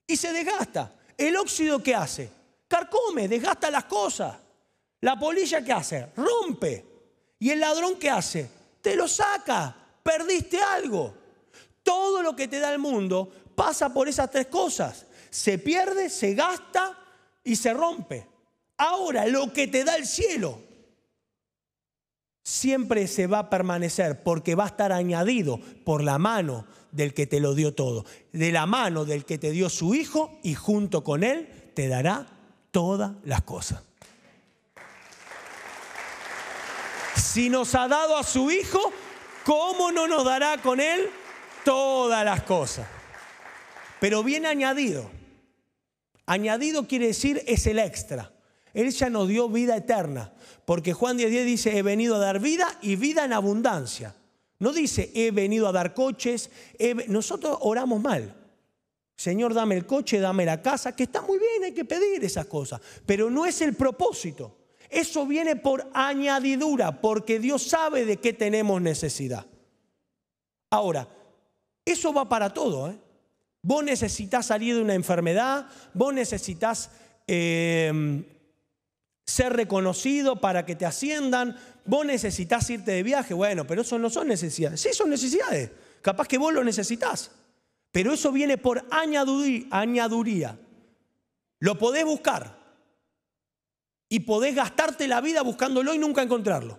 y 0.06 0.16
se 0.16 0.32
desgasta. 0.32 0.94
¿El 1.16 1.36
óxido 1.36 1.82
qué 1.82 1.94
hace? 1.94 2.30
Carcome, 2.68 3.28
desgasta 3.28 3.70
las 3.70 3.84
cosas. 3.84 4.41
La 5.02 5.18
polilla 5.18 5.62
qué 5.62 5.72
hace? 5.72 6.08
Rompe. 6.16 6.84
¿Y 7.38 7.50
el 7.50 7.60
ladrón 7.60 7.96
qué 7.98 8.10
hace? 8.10 8.48
Te 8.80 8.96
lo 8.96 9.06
saca. 9.06 9.76
Perdiste 10.02 10.58
algo. 10.60 11.14
Todo 11.82 12.22
lo 12.22 12.34
que 12.34 12.48
te 12.48 12.60
da 12.60 12.72
el 12.72 12.78
mundo 12.78 13.30
pasa 13.54 13.92
por 13.92 14.08
esas 14.08 14.30
tres 14.30 14.46
cosas. 14.46 15.06
Se 15.30 15.58
pierde, 15.58 16.08
se 16.08 16.34
gasta 16.34 16.98
y 17.42 17.56
se 17.56 17.74
rompe. 17.74 18.26
Ahora, 18.76 19.26
lo 19.26 19.52
que 19.52 19.66
te 19.66 19.84
da 19.84 19.96
el 19.96 20.06
cielo 20.06 20.60
siempre 22.44 23.06
se 23.06 23.26
va 23.26 23.40
a 23.40 23.50
permanecer 23.50 24.22
porque 24.22 24.54
va 24.54 24.64
a 24.64 24.68
estar 24.68 24.92
añadido 24.92 25.58
por 25.84 26.02
la 26.02 26.18
mano 26.18 26.66
del 26.90 27.14
que 27.14 27.26
te 27.26 27.40
lo 27.40 27.54
dio 27.54 27.74
todo, 27.74 28.04
de 28.32 28.52
la 28.52 28.66
mano 28.66 29.04
del 29.04 29.24
que 29.24 29.38
te 29.38 29.50
dio 29.50 29.68
su 29.68 29.94
hijo 29.94 30.38
y 30.42 30.54
junto 30.54 31.02
con 31.02 31.24
él 31.24 31.48
te 31.74 31.88
dará 31.88 32.26
todas 32.70 33.12
las 33.24 33.42
cosas. 33.42 33.82
Si 37.16 37.48
nos 37.48 37.74
ha 37.74 37.88
dado 37.88 38.16
a 38.16 38.22
su 38.22 38.50
hijo, 38.50 38.92
¿cómo 39.44 39.92
no 39.92 40.06
nos 40.06 40.24
dará 40.24 40.58
con 40.58 40.80
él 40.80 41.08
todas 41.64 42.24
las 42.24 42.42
cosas? 42.42 42.86
Pero 44.00 44.22
bien 44.22 44.46
añadido. 44.46 45.10
Añadido 46.26 46.86
quiere 46.86 47.08
decir 47.08 47.42
es 47.46 47.66
el 47.66 47.78
extra. 47.78 48.32
Él 48.74 48.90
ya 48.90 49.10
nos 49.10 49.28
dio 49.28 49.48
vida 49.48 49.76
eterna, 49.76 50.32
porque 50.64 50.94
Juan 50.94 51.18
10.10 51.18 51.44
dice, 51.44 51.76
he 51.76 51.82
venido 51.82 52.16
a 52.16 52.18
dar 52.18 52.40
vida 52.40 52.66
y 52.80 52.96
vida 52.96 53.24
en 53.24 53.32
abundancia. 53.32 54.14
No 54.58 54.72
dice, 54.72 55.10
he 55.14 55.30
venido 55.30 55.68
a 55.68 55.72
dar 55.72 55.92
coches. 55.92 56.50
Nosotros 57.08 57.58
oramos 57.60 58.00
mal. 58.00 58.34
Señor, 59.14 59.54
dame 59.54 59.76
el 59.76 59.86
coche, 59.86 60.20
dame 60.20 60.44
la 60.44 60.62
casa, 60.62 60.96
que 60.96 61.04
está 61.04 61.20
muy 61.20 61.38
bien, 61.38 61.64
hay 61.64 61.72
que 61.72 61.84
pedir 61.84 62.24
esas 62.24 62.46
cosas, 62.46 62.80
pero 63.04 63.30
no 63.30 63.44
es 63.46 63.60
el 63.60 63.74
propósito. 63.74 64.61
Eso 64.92 65.26
viene 65.26 65.56
por 65.56 65.90
añadidura, 65.94 67.00
porque 67.00 67.40
Dios 67.40 67.62
sabe 67.62 68.04
de 68.04 68.18
qué 68.18 68.34
tenemos 68.34 68.82
necesidad. 68.82 69.46
Ahora, 70.70 71.08
eso 71.82 72.12
va 72.12 72.28
para 72.28 72.50
todo. 72.50 72.90
¿eh? 72.90 72.98
Vos 73.62 73.82
necesitas 73.82 74.44
salir 74.44 74.74
de 74.74 74.82
una 74.82 74.92
enfermedad, 74.94 75.66
vos 75.94 76.12
necesitas 76.12 76.90
eh, 77.26 78.22
ser 79.24 79.54
reconocido 79.54 80.42
para 80.42 80.66
que 80.66 80.76
te 80.76 80.84
asciendan, 80.84 81.56
vos 81.86 82.04
necesitas 82.04 82.68
irte 82.68 82.92
de 82.92 83.02
viaje, 83.02 83.32
bueno, 83.32 83.66
pero 83.66 83.80
eso 83.80 83.98
no 83.98 84.10
son 84.10 84.28
necesidades. 84.28 84.78
Sí, 84.78 84.90
son 84.92 85.08
necesidades. 85.08 85.70
Capaz 86.02 86.28
que 86.28 86.36
vos 86.36 86.52
lo 86.52 86.62
necesitas. 86.62 87.30
Pero 87.90 88.12
eso 88.12 88.30
viene 88.30 88.58
por 88.58 88.84
añaduría. 88.90 90.58
Lo 91.60 91.78
podés 91.78 92.04
buscar. 92.04 92.61
Y 94.12 94.20
podés 94.20 94.54
gastarte 94.54 95.08
la 95.08 95.22
vida 95.22 95.40
buscándolo 95.40 95.94
y 95.94 95.98
nunca 95.98 96.20
encontrarlo. 96.20 96.78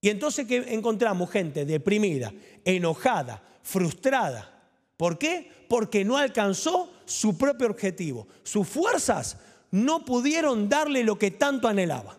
Y 0.00 0.08
entonces 0.08 0.48
que 0.48 0.74
encontramos 0.74 1.30
gente 1.30 1.64
deprimida, 1.64 2.32
enojada, 2.64 3.40
frustrada. 3.62 4.68
¿Por 4.96 5.16
qué? 5.16 5.48
Porque 5.68 6.04
no 6.04 6.16
alcanzó 6.16 6.92
su 7.04 7.38
propio 7.38 7.68
objetivo. 7.68 8.26
Sus 8.42 8.66
fuerzas 8.66 9.36
no 9.70 10.04
pudieron 10.04 10.68
darle 10.68 11.04
lo 11.04 11.16
que 11.16 11.30
tanto 11.30 11.68
anhelaba. 11.68 12.18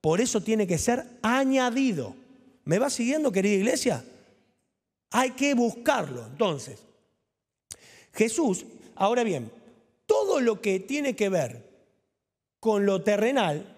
Por 0.00 0.20
eso 0.20 0.40
tiene 0.40 0.68
que 0.68 0.78
ser 0.78 1.04
añadido. 1.20 2.14
¿Me 2.64 2.78
va 2.78 2.88
siguiendo, 2.88 3.32
querida 3.32 3.54
iglesia? 3.54 4.04
Hay 5.10 5.32
que 5.32 5.54
buscarlo. 5.54 6.24
Entonces, 6.24 6.78
Jesús, 8.14 8.64
ahora 8.94 9.24
bien, 9.24 9.50
todo 10.06 10.38
lo 10.38 10.60
que 10.60 10.78
tiene 10.78 11.16
que 11.16 11.28
ver 11.28 11.69
con 12.60 12.86
lo 12.86 13.02
terrenal, 13.02 13.76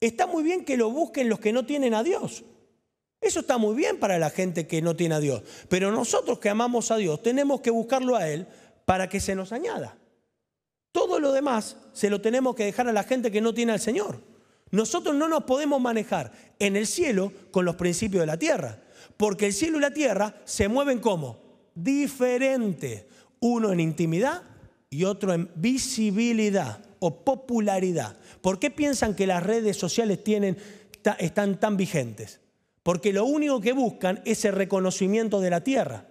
está 0.00 0.26
muy 0.26 0.42
bien 0.42 0.64
que 0.64 0.76
lo 0.76 0.90
busquen 0.90 1.28
los 1.28 1.38
que 1.38 1.52
no 1.52 1.64
tienen 1.64 1.94
a 1.94 2.02
Dios. 2.02 2.44
Eso 3.20 3.40
está 3.40 3.56
muy 3.56 3.76
bien 3.76 4.00
para 4.00 4.18
la 4.18 4.30
gente 4.30 4.66
que 4.66 4.82
no 4.82 4.96
tiene 4.96 5.14
a 5.14 5.20
Dios. 5.20 5.42
Pero 5.68 5.92
nosotros 5.92 6.40
que 6.40 6.48
amamos 6.48 6.90
a 6.90 6.96
Dios 6.96 7.22
tenemos 7.22 7.60
que 7.60 7.70
buscarlo 7.70 8.16
a 8.16 8.28
Él 8.28 8.48
para 8.84 9.08
que 9.08 9.20
se 9.20 9.36
nos 9.36 9.52
añada. 9.52 9.96
Todo 10.90 11.20
lo 11.20 11.32
demás 11.32 11.76
se 11.92 12.10
lo 12.10 12.20
tenemos 12.20 12.56
que 12.56 12.64
dejar 12.64 12.88
a 12.88 12.92
la 12.92 13.04
gente 13.04 13.30
que 13.30 13.40
no 13.40 13.54
tiene 13.54 13.72
al 13.72 13.80
Señor. 13.80 14.20
Nosotros 14.72 15.14
no 15.14 15.28
nos 15.28 15.44
podemos 15.44 15.80
manejar 15.80 16.32
en 16.58 16.76
el 16.76 16.86
cielo 16.86 17.32
con 17.50 17.64
los 17.64 17.76
principios 17.76 18.22
de 18.22 18.26
la 18.26 18.38
tierra, 18.38 18.82
porque 19.16 19.46
el 19.46 19.52
cielo 19.52 19.78
y 19.78 19.82
la 19.82 19.92
tierra 19.92 20.34
se 20.44 20.68
mueven 20.68 20.98
como 20.98 21.38
diferente, 21.74 23.08
uno 23.40 23.70
en 23.72 23.80
intimidad 23.80 24.42
y 24.90 25.04
otro 25.04 25.32
en 25.32 25.50
visibilidad 25.54 26.91
o 27.02 27.24
popularidad. 27.24 28.16
¿Por 28.40 28.58
qué 28.58 28.70
piensan 28.70 29.14
que 29.14 29.26
las 29.26 29.42
redes 29.42 29.76
sociales 29.76 30.22
tienen, 30.22 30.56
están 31.18 31.58
tan 31.58 31.76
vigentes? 31.76 32.40
Porque 32.82 33.12
lo 33.12 33.24
único 33.24 33.60
que 33.60 33.72
buscan 33.72 34.22
es 34.24 34.44
el 34.44 34.52
reconocimiento 34.52 35.40
de 35.40 35.50
la 35.50 35.62
tierra. 35.62 36.06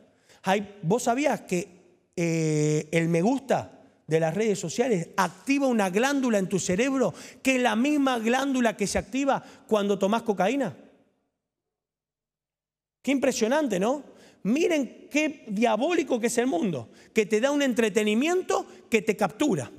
¿Vos 0.84 1.04
sabías 1.04 1.42
que 1.42 1.82
eh, 2.16 2.90
el 2.92 3.08
me 3.08 3.22
gusta 3.22 3.80
de 4.06 4.20
las 4.20 4.36
redes 4.36 4.60
sociales 4.60 5.10
activa 5.16 5.68
una 5.68 5.90
glándula 5.90 6.38
en 6.38 6.50
tu 6.50 6.60
cerebro 6.60 7.14
que 7.42 7.56
es 7.56 7.62
la 7.62 7.78
misma 7.78 8.20
glándula 8.20 8.76
que 8.76 8.86
se 8.86 8.98
activa 8.98 9.42
cuando 9.68 9.98
tomas 9.98 10.24
cocaína. 10.24 10.76
Qué 13.02 13.12
impresionante, 13.12 13.80
¿no? 13.80 14.04
Miren 14.44 15.08
qué 15.10 15.46
diabólico 15.48 16.20
que 16.20 16.28
es 16.28 16.38
el 16.38 16.48
mundo, 16.48 16.90
que 17.14 17.26
te 17.26 17.40
da 17.40 17.52
un 17.52 17.62
entretenimiento 17.62 18.68
que 18.90 19.02
te 19.02 19.16
captura, 19.16 19.72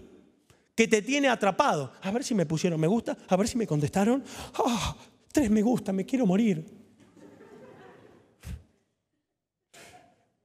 que 0.82 0.88
te 0.88 1.00
tiene 1.00 1.28
atrapado. 1.28 1.92
A 2.02 2.10
ver 2.10 2.24
si 2.24 2.34
me 2.34 2.44
pusieron 2.44 2.80
me 2.80 2.88
gusta, 2.88 3.16
a 3.28 3.36
ver 3.36 3.46
si 3.46 3.56
me 3.56 3.68
contestaron. 3.68 4.24
Ah, 4.54 4.96
tres 5.30 5.48
me 5.48 5.62
gusta, 5.62 5.92
me 5.92 6.04
quiero 6.04 6.26
morir. 6.26 6.66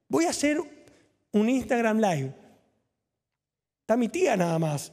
Voy 0.07 0.25
a 0.25 0.29
hacer 0.29 0.61
un 1.31 1.49
Instagram 1.49 1.97
Live 1.97 2.35
Está 3.81 3.97
mi 3.97 4.09
tía 4.09 4.37
nada 4.37 4.59
más. 4.59 4.91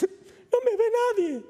No 0.00 0.58
me 0.64 0.76
ve 0.76 0.84
nadie. 1.16 1.42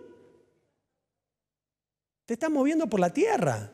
Te 2.25 2.35
estás 2.35 2.51
moviendo 2.51 2.89
por 2.89 2.99
la 2.99 3.13
tierra. 3.13 3.73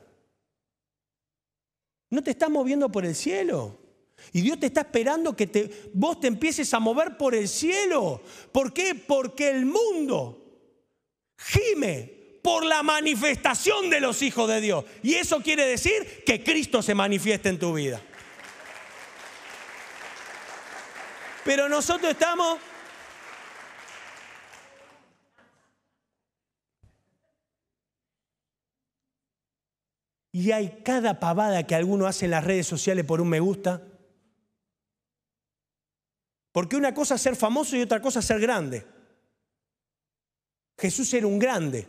No 2.10 2.22
te 2.22 2.32
estás 2.32 2.50
moviendo 2.50 2.90
por 2.90 3.06
el 3.06 3.14
cielo. 3.14 3.78
Y 4.32 4.40
Dios 4.42 4.60
te 4.60 4.66
está 4.66 4.82
esperando 4.82 5.34
que 5.34 5.46
te, 5.46 5.90
vos 5.94 6.20
te 6.20 6.26
empieces 6.26 6.72
a 6.74 6.78
mover 6.78 7.16
por 7.16 7.34
el 7.34 7.48
cielo. 7.48 8.22
¿Por 8.52 8.72
qué? 8.72 8.94
Porque 8.94 9.50
el 9.50 9.64
mundo 9.64 10.44
gime 11.38 12.18
por 12.42 12.64
la 12.64 12.82
manifestación 12.82 13.90
de 13.90 14.00
los 14.00 14.22
hijos 14.22 14.48
de 14.48 14.60
Dios. 14.60 14.84
Y 15.02 15.14
eso 15.14 15.40
quiere 15.42 15.66
decir 15.66 16.24
que 16.24 16.42
Cristo 16.42 16.82
se 16.82 16.94
manifieste 16.94 17.48
en 17.48 17.58
tu 17.58 17.74
vida. 17.74 18.00
Pero 21.44 21.68
nosotros 21.68 22.10
estamos... 22.10 22.58
Y 30.30 30.52
hay 30.52 30.82
cada 30.84 31.18
pavada 31.18 31.66
que 31.66 31.74
alguno 31.74 32.06
hace 32.06 32.26
en 32.26 32.32
las 32.32 32.44
redes 32.44 32.66
sociales 32.66 33.04
por 33.04 33.20
un 33.20 33.28
me 33.28 33.40
gusta. 33.40 33.82
Porque 36.52 36.76
una 36.76 36.94
cosa 36.94 37.16
es 37.16 37.22
ser 37.22 37.36
famoso 37.36 37.76
y 37.76 37.82
otra 37.82 38.00
cosa 38.00 38.20
es 38.20 38.24
ser 38.24 38.40
grande. 38.40 38.84
Jesús 40.78 41.12
era 41.14 41.26
un 41.26 41.38
grande 41.38 41.86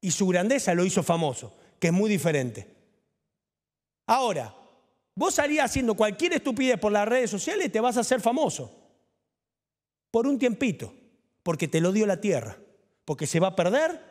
y 0.00 0.10
su 0.10 0.26
grandeza 0.26 0.74
lo 0.74 0.84
hizo 0.84 1.02
famoso, 1.02 1.54
que 1.78 1.88
es 1.88 1.92
muy 1.92 2.08
diferente. 2.08 2.66
Ahora, 4.06 4.54
Vos 5.20 5.34
salías 5.34 5.66
haciendo 5.66 5.94
cualquier 5.94 6.32
estupidez 6.32 6.78
por 6.78 6.92
las 6.92 7.06
redes 7.06 7.30
sociales 7.30 7.66
y 7.66 7.68
te 7.68 7.78
vas 7.78 7.98
a 7.98 8.00
hacer 8.00 8.22
famoso. 8.22 8.74
Por 10.10 10.26
un 10.26 10.38
tiempito. 10.38 10.94
Porque 11.42 11.68
te 11.68 11.80
lo 11.80 11.92
dio 11.92 12.06
la 12.06 12.22
tierra. 12.22 12.56
Porque 13.04 13.26
se 13.26 13.38
va 13.38 13.48
a 13.48 13.56
perder, 13.56 14.02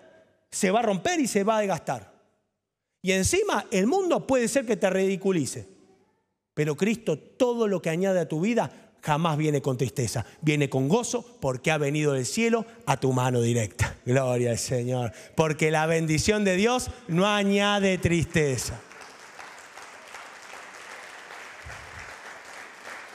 se 0.52 0.70
va 0.70 0.80
a 0.80 0.84
romper 0.84 1.20
y 1.20 1.28
se 1.28 1.44
va 1.44 1.58
a 1.58 1.60
desgastar. 1.62 2.14
Y 3.02 3.14
encima 3.14 3.66
el 3.72 3.88
mundo 3.88 4.28
puede 4.28 4.48
ser 4.48 4.68
que 4.68 4.78
te 4.78 4.88
ridiculice. 4.90 5.68
Pero 6.54 6.76
Cristo 6.76 7.18
todo 7.18 7.68
lo 7.68 7.82
que 7.82 7.90
añade 7.90 8.20
a 8.20 8.28
tu 8.28 8.42
vida 8.42 8.89
jamás 9.02 9.38
viene 9.38 9.62
con 9.62 9.78
tristeza. 9.78 10.26
Viene 10.42 10.70
con 10.70 10.88
gozo 10.88 11.26
porque 11.40 11.72
ha 11.72 11.78
venido 11.78 12.14
del 12.14 12.26
cielo 12.26 12.66
a 12.86 12.98
tu 12.98 13.14
mano 13.14 13.42
directa. 13.42 13.96
Gloria 14.06 14.52
al 14.52 14.58
Señor. 14.58 15.12
Porque 15.36 15.72
la 15.72 15.86
bendición 15.86 16.44
de 16.44 16.56
Dios 16.56 16.90
no 17.08 17.28
añade 17.28 17.98
tristeza. 17.98 18.80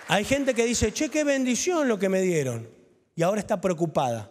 Hay 0.09 0.25
gente 0.25 0.55
que 0.55 0.65
dice, 0.65 0.93
che, 0.93 1.09
qué 1.09 1.25
bendición 1.25 1.89
lo 1.89 1.99
que 1.99 2.09
me 2.09 2.21
dieron. 2.21 2.69
Y 3.17 3.23
ahora 3.23 3.41
está 3.41 3.61
preocupada 3.61 4.31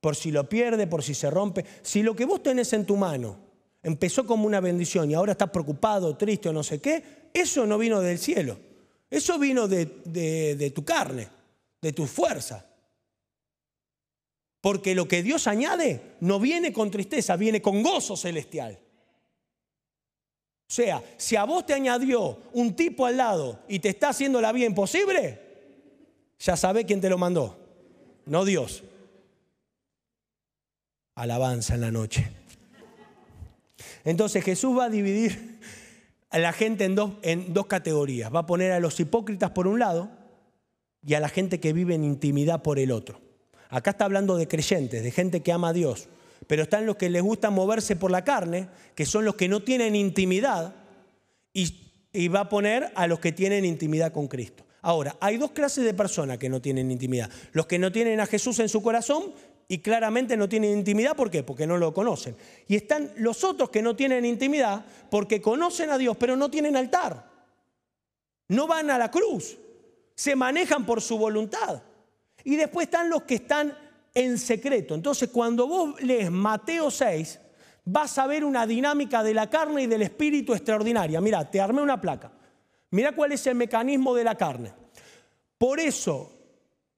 por 0.00 0.14
si 0.14 0.30
lo 0.30 0.48
pierde, 0.48 0.86
por 0.86 1.02
si 1.02 1.14
se 1.14 1.30
rompe. 1.30 1.64
Si 1.82 2.02
lo 2.02 2.14
que 2.14 2.24
vos 2.24 2.42
tenés 2.42 2.72
en 2.72 2.84
tu 2.84 2.96
mano 2.96 3.38
empezó 3.82 4.26
como 4.26 4.46
una 4.46 4.60
bendición 4.60 5.10
y 5.10 5.14
ahora 5.14 5.32
estás 5.32 5.50
preocupado, 5.50 6.16
triste 6.16 6.48
o 6.48 6.52
no 6.52 6.62
sé 6.62 6.80
qué, 6.80 7.02
eso 7.32 7.66
no 7.66 7.78
vino 7.78 8.00
del 8.00 8.18
cielo. 8.18 8.58
Eso 9.10 9.38
vino 9.38 9.68
de, 9.68 10.72
tu 10.74 10.84
carne, 10.84 11.28
de 11.80 11.92
tu 11.92 12.06
fuerza. 12.06 12.66
Porque 14.60 14.94
lo 14.94 15.06
que 15.06 15.22
Dios 15.22 15.46
añade 15.46 16.16
no 16.20 16.40
viene 16.40 16.72
con 16.72 16.90
tristeza, 16.90 17.36
viene 17.36 17.62
con 17.62 17.82
gozo 17.82 18.16
celestial. 18.16 18.78
O 20.68 20.72
sea, 20.72 21.02
si 21.16 21.36
a 21.36 21.44
vos 21.44 21.64
te 21.64 21.74
añadió 21.74 22.42
un 22.52 22.74
tipo 22.74 23.06
al 23.06 23.16
lado 23.16 23.60
y 23.68 23.78
te 23.78 23.90
está 23.90 24.08
haciendo 24.08 24.40
la 24.40 24.50
vida 24.50 24.66
imposible, 24.66 25.40
ya 26.40 26.56
sabe 26.56 26.84
quién 26.84 27.00
te 27.00 27.08
lo 27.08 27.18
mandó, 27.18 27.56
no 28.24 28.44
Dios. 28.44 28.82
Alabanza 31.14 31.74
en 31.74 31.80
la 31.82 31.92
noche. 31.92 32.28
Entonces 34.04 34.44
Jesús 34.44 34.76
va 34.76 34.86
a 34.86 34.90
dividir 34.90 35.60
a 36.36 36.40
la 36.42 36.52
gente 36.52 36.84
en 36.84 36.94
dos, 36.94 37.12
en 37.22 37.52
dos 37.54 37.66
categorías. 37.66 38.34
Va 38.34 38.40
a 38.40 38.46
poner 38.46 38.72
a 38.72 38.80
los 38.80 38.98
hipócritas 39.00 39.50
por 39.50 39.66
un 39.66 39.78
lado 39.78 40.10
y 41.04 41.14
a 41.14 41.20
la 41.20 41.28
gente 41.28 41.60
que 41.60 41.72
vive 41.72 41.94
en 41.94 42.04
intimidad 42.04 42.62
por 42.62 42.78
el 42.78 42.92
otro. 42.92 43.20
Acá 43.68 43.90
está 43.90 44.04
hablando 44.04 44.36
de 44.36 44.46
creyentes, 44.46 45.02
de 45.02 45.10
gente 45.10 45.42
que 45.42 45.52
ama 45.52 45.68
a 45.68 45.72
Dios 45.72 46.08
pero 46.46 46.62
están 46.62 46.86
los 46.86 46.96
que 46.96 47.10
les 47.10 47.22
gusta 47.22 47.50
moverse 47.50 47.96
por 47.96 48.10
la 48.10 48.24
carne, 48.24 48.68
que 48.94 49.06
son 49.06 49.24
los 49.24 49.34
que 49.34 49.48
no 49.48 49.62
tienen 49.62 49.96
intimidad, 49.96 50.74
y, 51.52 51.82
va 52.28 52.40
a 52.40 52.48
poner 52.48 52.92
a 52.94 53.06
los 53.06 53.20
que 53.20 53.32
tienen 53.32 53.64
intimidad 53.64 54.12
con 54.12 54.28
Cristo. 54.28 54.64
Ahora, 54.80 55.16
hay 55.20 55.36
dos 55.36 55.50
clases 55.50 55.84
de 55.84 55.92
personas 55.92 56.38
que 56.38 56.48
no 56.48 56.62
tienen 56.62 56.90
intimidad. 56.90 57.30
Los 57.52 57.66
que 57.66 57.78
no 57.78 57.92
tienen 57.92 58.20
a 58.20 58.26
Jesús 58.26 58.58
en 58.60 58.68
su 58.68 58.82
corazón 58.82 59.32
y 59.68 59.78
claramente 59.78 60.36
no 60.36 60.48
tienen 60.48 60.78
intimidad, 60.78 61.16
¿por 61.16 61.30
qué? 61.30 61.42
Porque 61.42 61.66
no 61.66 61.76
lo 61.76 61.92
conocen. 61.92 62.36
Y 62.68 62.76
están 62.76 63.10
los 63.16 63.42
otros 63.42 63.70
que 63.70 63.82
no 63.82 63.96
tienen 63.96 64.24
intimidad 64.24 64.84
porque 65.10 65.40
conocen 65.40 65.90
a 65.90 65.98
Dios, 65.98 66.16
pero 66.16 66.36
no 66.36 66.50
tienen 66.50 66.76
altar. 66.76 67.30
No 68.48 68.66
van 68.66 68.90
a 68.90 68.98
la 68.98 69.10
cruz, 69.10 69.58
se 70.14 70.36
manejan 70.36 70.86
por 70.86 71.02
su 71.02 71.18
voluntad. 71.18 71.82
Y 72.44 72.54
después 72.54 72.86
están 72.86 73.10
los 73.10 73.22
que 73.22 73.36
están 73.36 73.76
en 74.14 74.38
secreto. 74.38 74.94
Entonces, 74.94 75.30
cuando 75.30 75.66
vos 75.66 76.00
lees 76.00 76.30
Mateo 76.30 76.90
6, 76.90 77.40
vas 77.84 78.18
a 78.18 78.26
ver 78.28 78.44
una 78.44 78.66
dinámica 78.66 79.24
de 79.24 79.34
la 79.34 79.50
carne 79.50 79.82
y 79.82 79.86
del 79.86 80.02
espíritu 80.02 80.54
extraordinaria. 80.54 81.20
Mira, 81.20 81.50
te 81.50 81.60
armé 81.60 81.82
una 81.82 82.00
placa. 82.00 82.30
Mira 82.90 83.12
cuál 83.12 83.32
es 83.32 83.46
el 83.48 83.56
mecanismo 83.56 84.14
de 84.14 84.24
la 84.24 84.36
carne. 84.36 84.72
Por 85.58 85.80
eso, 85.80 86.32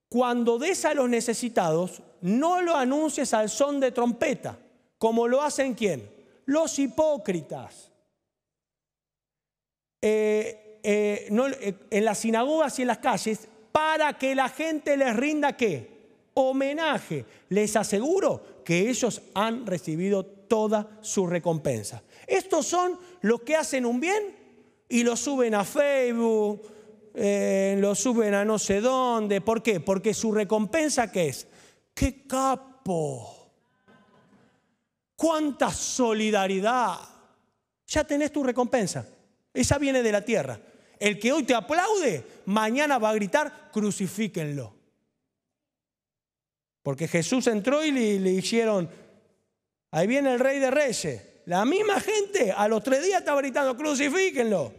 cuando 0.09 0.59
des 0.59 0.85
a 0.85 0.93
los 0.95 1.09
necesitados, 1.09 2.03
no 2.23 2.61
lo 2.63 2.75
anuncies 2.75 3.33
al 3.35 3.49
son 3.49 3.81
de 3.81 3.93
trompeta, 3.93 4.59
como 4.99 5.29
lo 5.29 5.43
hacen 5.43 5.75
quién? 5.75 6.11
Los 6.47 6.79
hipócritas. 6.79 7.91
Eh, 10.01 10.81
eh, 10.83 11.29
eh, 11.61 11.75
en 11.91 12.05
las 12.05 12.19
sinagogas 12.19 12.79
y 12.79 12.83
en 12.83 12.89
las 12.89 12.99
calles, 12.99 13.49
para 13.73 14.17
que 14.17 14.35
la 14.35 14.49
gente 14.49 14.97
les 14.97 15.15
rinda 15.15 15.57
qué? 15.57 15.99
homenaje. 16.35 17.25
Les 17.49 17.75
aseguro 17.75 18.63
que 18.65 18.89
ellos 18.89 19.21
han 19.35 19.67
recibido 19.67 20.25
toda 20.25 20.89
su 21.01 21.27
recompensa. 21.27 22.03
Estos 22.29 22.65
son 22.65 22.97
los 23.23 23.41
que 23.41 23.57
hacen 23.57 23.85
un 23.85 23.99
bien 23.99 24.37
y 24.89 25.03
lo 25.03 25.17
suben 25.17 25.57
a 25.57 25.65
Facebook, 25.65 26.63
lo 27.13 27.95
suben 27.97 28.35
a 28.35 28.45
no 28.45 28.57
sé 28.61 28.81
dónde. 28.81 29.41
¿Por 29.41 29.65
qué? 29.65 29.81
Porque 29.81 30.15
su 30.15 30.31
recompensa 30.31 31.11
¿qué 31.11 31.27
es? 31.27 31.49
¡Qué 31.99 32.27
capo! 32.29 33.51
¡Cuánta 35.17 35.73
solidaridad! 35.73 36.97
Ya 37.89 38.05
tenés 38.05 38.31
tu 38.31 38.45
recompensa. 38.45 39.05
Esa 39.53 39.79
viene 39.79 40.01
de 40.05 40.13
la 40.13 40.25
tierra. 40.25 40.61
El 41.01 41.19
que 41.19 41.33
hoy 41.33 41.43
te 41.43 41.57
aplaude, 41.57 42.25
mañana 42.47 42.99
va 42.99 43.11
a 43.11 43.15
gritar, 43.15 43.71
crucifíquenlo. 43.73 44.77
Porque 46.85 47.09
Jesús 47.09 47.49
entró 47.49 47.85
y 47.85 47.91
le, 47.91 48.31
hicieron, 48.31 48.89
ahí 49.91 50.07
viene 50.07 50.35
el 50.35 50.39
rey 50.39 50.61
de 50.61 50.71
reyes. 50.71 51.23
La 51.47 51.65
misma 51.65 51.99
gente 51.99 52.53
a 52.53 52.69
los 52.69 52.85
tres 52.85 53.03
días 53.03 53.21
estaba 53.21 53.41
gritando, 53.41 53.77
crucifíquenlo. 53.77 54.73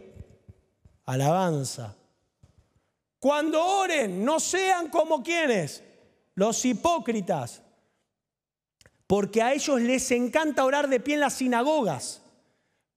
Alabanza. 1.04 1.94
Cuando 3.18 3.62
oren, 3.62 4.24
no 4.24 4.40
sean 4.40 4.88
como 4.88 5.22
quienes, 5.22 5.82
los 6.34 6.64
hipócritas. 6.64 7.62
Porque 9.06 9.42
a 9.42 9.52
ellos 9.52 9.80
les 9.80 10.10
encanta 10.10 10.64
orar 10.64 10.88
de 10.88 11.00
pie 11.00 11.14
en 11.14 11.20
las 11.20 11.34
sinagogas. 11.34 12.22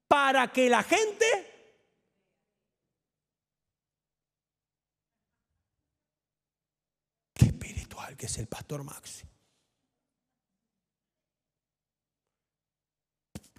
Para 0.08 0.52
que 0.52 0.70
la 0.70 0.84
gente 0.84 1.54
que 8.16 8.28
es 8.28 8.38
el 8.38 8.48
pastor 8.48 8.84
Maxi. 8.84 9.26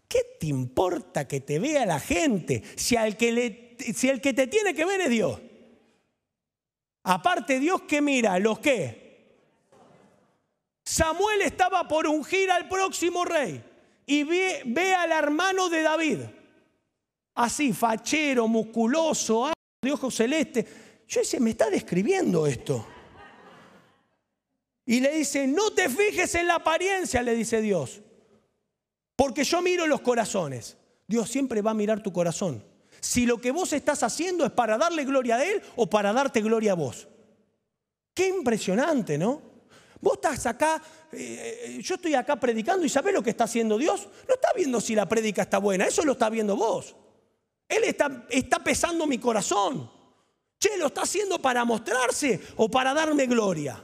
¿Qué 0.08 0.36
te 0.40 0.46
importa 0.46 1.26
que 1.26 1.40
te 1.40 1.58
vea 1.58 1.84
la 1.84 1.98
gente 1.98 2.62
si, 2.76 2.96
al 2.96 3.16
que 3.16 3.76
si 3.94 4.08
el 4.08 4.20
que 4.20 4.32
te 4.32 4.46
tiene 4.46 4.74
que 4.74 4.84
ver 4.84 5.02
es 5.02 5.10
Dios? 5.10 5.40
Aparte, 7.02 7.58
Dios 7.58 7.82
que 7.82 8.00
mira, 8.00 8.38
¿los 8.38 8.60
qué? 8.60 9.03
Samuel 10.84 11.42
estaba 11.42 11.88
por 11.88 12.06
ungir 12.06 12.50
al 12.50 12.68
próximo 12.68 13.24
rey 13.24 13.62
y 14.06 14.22
ve, 14.22 14.62
ve 14.66 14.94
al 14.94 15.12
hermano 15.12 15.68
de 15.70 15.82
David, 15.82 16.18
así, 17.34 17.72
fachero, 17.72 18.46
musculoso, 18.46 19.52
de 19.82 19.92
ojos 19.92 20.14
celestes. 20.14 20.66
Yo 21.08 21.20
dice, 21.20 21.40
me 21.40 21.50
está 21.50 21.70
describiendo 21.70 22.46
esto. 22.46 22.86
Y 24.86 25.00
le 25.00 25.12
dice, 25.12 25.46
no 25.46 25.72
te 25.72 25.88
fijes 25.88 26.34
en 26.34 26.48
la 26.48 26.56
apariencia, 26.56 27.22
le 27.22 27.34
dice 27.34 27.62
Dios, 27.62 28.02
porque 29.16 29.44
yo 29.44 29.62
miro 29.62 29.86
los 29.86 30.02
corazones. 30.02 30.76
Dios 31.06 31.30
siempre 31.30 31.62
va 31.62 31.70
a 31.70 31.74
mirar 31.74 32.02
tu 32.02 32.12
corazón. 32.12 32.62
Si 33.00 33.26
lo 33.26 33.38
que 33.38 33.50
vos 33.50 33.72
estás 33.72 34.02
haciendo 34.02 34.44
es 34.44 34.50
para 34.50 34.76
darle 34.78 35.04
gloria 35.04 35.36
a 35.36 35.44
Él 35.44 35.62
o 35.76 35.88
para 35.88 36.12
darte 36.12 36.40
gloria 36.40 36.72
a 36.72 36.74
vos. 36.74 37.08
Qué 38.14 38.28
impresionante, 38.28 39.18
¿no? 39.18 39.53
Vos 40.04 40.16
estás 40.16 40.44
acá, 40.44 40.82
eh, 41.12 41.62
eh, 41.64 41.78
yo 41.80 41.94
estoy 41.94 42.14
acá 42.14 42.36
predicando 42.36 42.84
y 42.84 42.90
¿sabés 42.90 43.14
lo 43.14 43.22
que 43.22 43.30
está 43.30 43.44
haciendo 43.44 43.78
Dios? 43.78 44.06
No 44.28 44.34
está 44.34 44.48
viendo 44.54 44.78
si 44.78 44.94
la 44.94 45.08
prédica 45.08 45.40
está 45.40 45.56
buena, 45.56 45.86
eso 45.86 46.04
lo 46.04 46.12
está 46.12 46.28
viendo 46.28 46.54
vos. 46.56 46.94
Él 47.66 47.84
está, 47.84 48.58
pesando 48.62 49.06
mi 49.06 49.16
corazón. 49.16 49.90
Che, 50.58 50.76
lo 50.76 50.88
está 50.88 51.04
haciendo 51.04 51.40
para 51.40 51.64
mostrarse 51.64 52.38
o 52.56 52.70
para 52.70 52.92
darme 52.92 53.24
gloria. 53.24 53.82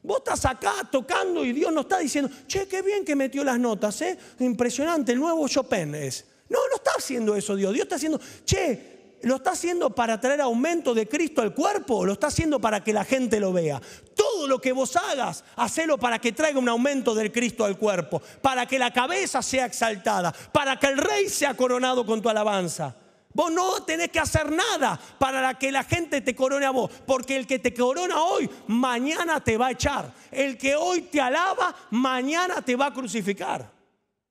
Vos 0.00 0.18
estás 0.18 0.44
acá 0.44 0.88
tocando 0.92 1.44
y 1.44 1.52
Dios 1.52 1.72
nos 1.72 1.86
está 1.86 1.98
diciendo, 1.98 2.30
che, 2.46 2.68
qué 2.68 2.80
bien 2.82 3.04
que 3.04 3.16
metió 3.16 3.42
las 3.42 3.58
notas, 3.58 4.00
¿eh? 4.02 4.16
Impresionante, 4.38 5.10
el 5.10 5.18
nuevo 5.18 5.48
Chopin 5.48 5.92
es. 5.96 6.24
No, 6.48 6.60
no 6.68 6.76
está 6.76 6.92
haciendo 6.96 7.34
eso 7.34 7.56
Dios. 7.56 7.72
Dios 7.72 7.82
está 7.82 7.96
haciendo, 7.96 8.20
che, 8.44 8.95
¿lo 9.22 9.36
está 9.36 9.52
haciendo 9.52 9.90
para 9.90 10.20
traer 10.20 10.40
aumento 10.40 10.94
de 10.94 11.08
Cristo 11.08 11.42
al 11.42 11.54
cuerpo 11.54 12.04
lo 12.04 12.12
está 12.12 12.28
haciendo 12.28 12.60
para 12.60 12.82
que 12.82 12.92
la 12.92 13.04
gente 13.04 13.40
lo 13.40 13.52
vea? 13.52 13.80
Todo 14.14 14.46
lo 14.46 14.60
que 14.60 14.72
vos 14.72 14.96
hagas, 14.96 15.44
hacelo 15.56 15.98
para 15.98 16.18
que 16.18 16.32
traiga 16.32 16.58
un 16.58 16.68
aumento 16.68 17.14
del 17.14 17.32
Cristo 17.32 17.64
al 17.64 17.78
cuerpo, 17.78 18.22
para 18.40 18.66
que 18.66 18.78
la 18.78 18.92
cabeza 18.92 19.42
sea 19.42 19.66
exaltada, 19.66 20.32
para 20.52 20.78
que 20.78 20.86
el 20.86 20.98
rey 20.98 21.28
sea 21.28 21.54
coronado 21.54 22.04
con 22.04 22.22
tu 22.22 22.28
alabanza. 22.28 22.94
Vos 23.36 23.52
no 23.52 23.82
tenés 23.82 24.08
que 24.08 24.18
hacer 24.18 24.50
nada 24.50 24.98
para 25.18 25.58
que 25.58 25.70
la 25.70 25.84
gente 25.84 26.22
te 26.22 26.34
corone 26.34 26.64
a 26.64 26.70
vos, 26.70 26.90
porque 27.06 27.36
el 27.36 27.46
que 27.46 27.58
te 27.58 27.74
corona 27.74 28.22
hoy, 28.22 28.48
mañana 28.68 29.40
te 29.44 29.58
va 29.58 29.66
a 29.66 29.70
echar. 29.72 30.10
El 30.30 30.56
que 30.56 30.74
hoy 30.74 31.02
te 31.02 31.20
alaba, 31.20 31.76
mañana 31.90 32.62
te 32.62 32.74
va 32.76 32.86
a 32.86 32.94
crucificar. 32.94 33.70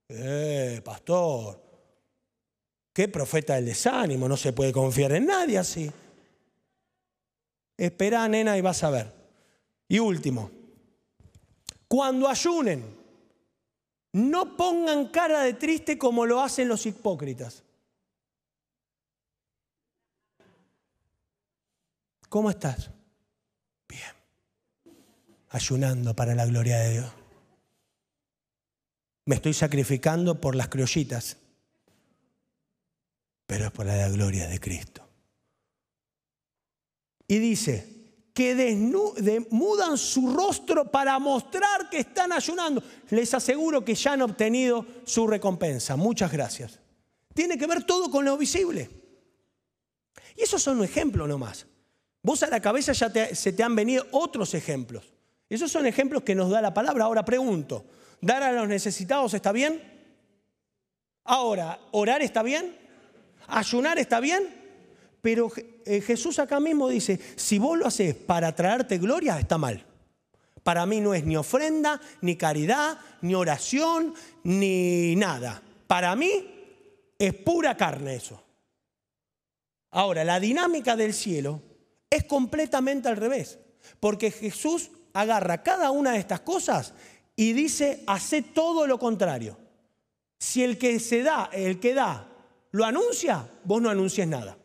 Eh, 0.09 0.81
pastor, 0.83 1.64
qué 2.95 3.09
profeta 3.09 3.55
del 3.55 3.65
desánimo, 3.65 4.29
no 4.29 4.37
se 4.37 4.53
puede 4.53 4.71
confiar 4.71 5.11
en 5.11 5.25
nadie 5.25 5.57
así. 5.57 5.91
Espera, 7.75 8.25
nena, 8.29 8.57
y 8.57 8.61
vas 8.61 8.81
a 8.83 8.89
ver. 8.89 9.11
Y 9.89 9.99
último, 9.99 10.49
cuando 11.89 12.29
ayunen, 12.29 12.85
no 14.13 14.55
pongan 14.55 15.09
cara 15.09 15.41
de 15.41 15.55
triste 15.55 15.97
como 15.97 16.25
lo 16.25 16.41
hacen 16.41 16.69
los 16.69 16.85
hipócritas. 16.85 17.63
¿Cómo 22.29 22.49
estás? 22.49 22.91
Bien. 23.89 24.13
Ayunando 25.49 26.15
para 26.15 26.33
la 26.33 26.45
gloria 26.45 26.77
de 26.77 26.91
Dios. 26.93 27.11
Me 29.25 29.35
estoy 29.35 29.53
sacrificando 29.53 30.39
por 30.39 30.55
las 30.55 30.69
criollitas, 30.69 31.35
pero 33.45 33.65
es 33.65 33.71
por 33.71 33.85
la 33.85 34.09
gloria 34.09 34.47
de 34.47 34.59
Cristo. 34.59 35.07
Y 37.27 37.39
dice, 37.39 37.95
que 38.35 38.53
desmudan 38.53 39.97
su 39.97 40.33
rostro 40.33 40.91
para 40.91 41.17
mostrar 41.19 41.89
que 41.89 41.99
están 41.99 42.33
ayunando. 42.33 42.83
Les 43.09 43.33
aseguro 43.33 43.85
que 43.85 43.95
ya 43.95 44.11
han 44.11 44.23
obtenido 44.23 44.85
su 45.05 45.25
recompensa. 45.25 45.95
Muchas 45.95 46.33
gracias. 46.33 46.77
Tiene 47.33 47.57
que 47.57 47.65
ver 47.65 47.85
todo 47.85 48.11
con 48.11 48.25
lo 48.25 48.37
visible. 48.37 48.89
Y 50.35 50.41
esos 50.41 50.61
son 50.61 50.83
ejemplos 50.83 51.29
nomás. 51.29 51.65
Vos 52.21 52.43
a 52.43 52.47
la 52.47 52.59
cabeza 52.59 52.91
ya 52.91 53.33
se 53.33 53.53
te 53.53 53.63
han 53.63 53.73
venido 53.73 54.05
otros 54.11 54.53
ejemplos. 54.53 55.13
Esos 55.47 55.71
son 55.71 55.85
ejemplos 55.85 56.23
que 56.23 56.35
nos 56.35 56.49
da 56.49 56.61
la 56.61 56.73
palabra. 56.73 57.05
Ahora 57.05 57.23
pregunto, 57.23 57.85
¿dar 58.19 58.43
a 58.43 58.51
los 58.51 58.67
necesitados 58.67 59.33
está 59.33 59.53
bien? 59.53 59.81
Ahora, 61.23 61.79
¿orar 61.91 62.21
está 62.21 62.43
bien? 62.43 62.84
¿Ayunar 63.47 63.99
está 63.99 64.19
bien? 64.19 64.43
Pero 65.21 65.51
eh, 65.85 66.01
Jesús 66.01 66.37
acá 66.39 66.59
mismo 66.59 66.87
dice, 66.87 67.19
si 67.35 67.57
vos 67.57 67.77
lo 67.77 67.87
haces 67.87 68.13
para 68.13 68.53
traerte 68.53 68.97
gloria, 68.99 69.39
está 69.39 69.57
mal. 69.57 69.83
Para 70.61 70.85
mí 70.85 71.01
no 71.01 71.13
es 71.13 71.25
ni 71.25 71.35
ofrenda, 71.35 72.01
ni 72.21 72.35
caridad, 72.35 72.97
ni 73.21 73.35
oración, 73.35 74.13
ni 74.43 75.15
nada. 75.15 75.61
Para 75.87 76.15
mí 76.15 76.31
es 77.17 77.33
pura 77.33 77.77
carne 77.77 78.15
eso. 78.15 78.41
Ahora, 79.91 80.23
la 80.23 80.39
dinámica 80.39 80.95
del 80.95 81.13
cielo 81.13 81.61
es 82.09 82.25
completamente 82.25 83.07
al 83.07 83.17
revés, 83.17 83.59
porque 83.99 84.29
Jesús 84.29 84.91
agarra 85.13 85.63
cada 85.63 85.91
una 85.91 86.11
de 86.11 86.19
estas 86.19 86.41
cosas 86.41 86.93
y 87.35 87.53
dice, 87.53 88.03
hace 88.05 88.41
todo 88.41 88.87
lo 88.87 88.99
contrario. 88.99 89.57
Si 90.37 90.63
el 90.63 90.77
que 90.77 90.99
se 90.99 91.23
da, 91.23 91.49
el 91.53 91.79
que 91.79 91.93
da, 91.93 92.34
lo 92.75 92.85
anuncia, 92.85 93.47
vos 93.63 93.81
no 93.81 93.89
anuncias 93.89 94.27
nada 94.27 94.57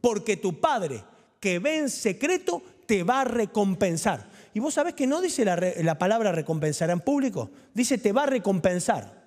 porque 0.00 0.36
tu 0.36 0.60
Padre 0.60 1.02
que 1.38 1.58
ve 1.58 1.78
en 1.78 1.90
secreto 1.90 2.62
te 2.86 3.02
va 3.02 3.22
a 3.22 3.24
recompensar. 3.24 4.28
Y 4.52 4.60
vos 4.60 4.74
sabés 4.74 4.94
que 4.94 5.06
no 5.06 5.20
dice 5.20 5.44
la, 5.44 5.98
palabra 5.98 6.32
recompensar 6.32 6.90
en 6.90 7.00
público, 7.00 7.50
dice 7.72 7.98
te 7.98 8.12
va 8.12 8.24
a 8.24 8.26
recompensar. 8.26 9.20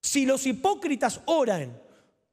Si 0.00 0.24
los 0.24 0.46
hipócritas 0.46 1.20
oran, 1.26 1.78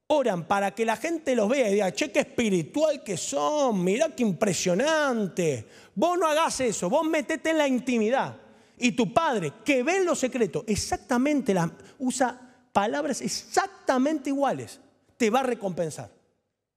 oran 0.08 0.48
para 0.48 0.72
que 0.72 0.86
la 0.86 0.96
gente 0.96 1.36
los 1.36 1.50
vea 1.50 1.70
y 1.70 1.74
diga, 1.74 1.92
che, 1.92 2.12
qué 2.12 2.20
espiritual 2.20 3.04
que 3.04 3.18
son, 3.18 3.84
mirá 3.84 4.16
qué 4.16 4.24
impresionante. 4.24 5.68
Vos 5.96 6.18
no 6.18 6.28
hagas 6.28 6.62
eso, 6.62 6.90
vos 6.90 7.06
metete 7.06 7.50
en 7.50 7.58
la 7.58 7.68
intimidad. 7.68 8.38
Y 8.80 8.92
tu 8.92 9.12
padre, 9.12 9.54
que 9.66 9.82
ve 9.82 9.98
en 9.98 10.06
lo 10.06 10.16
secreto, 10.16 10.64
exactamente, 10.68 11.56
usa 11.98 12.47
palabras 12.78 13.22
exactamente 13.22 14.30
iguales, 14.30 14.80
te 15.18 15.32
va 15.32 15.40
a 15.40 15.44
recompensar. 15.44 16.12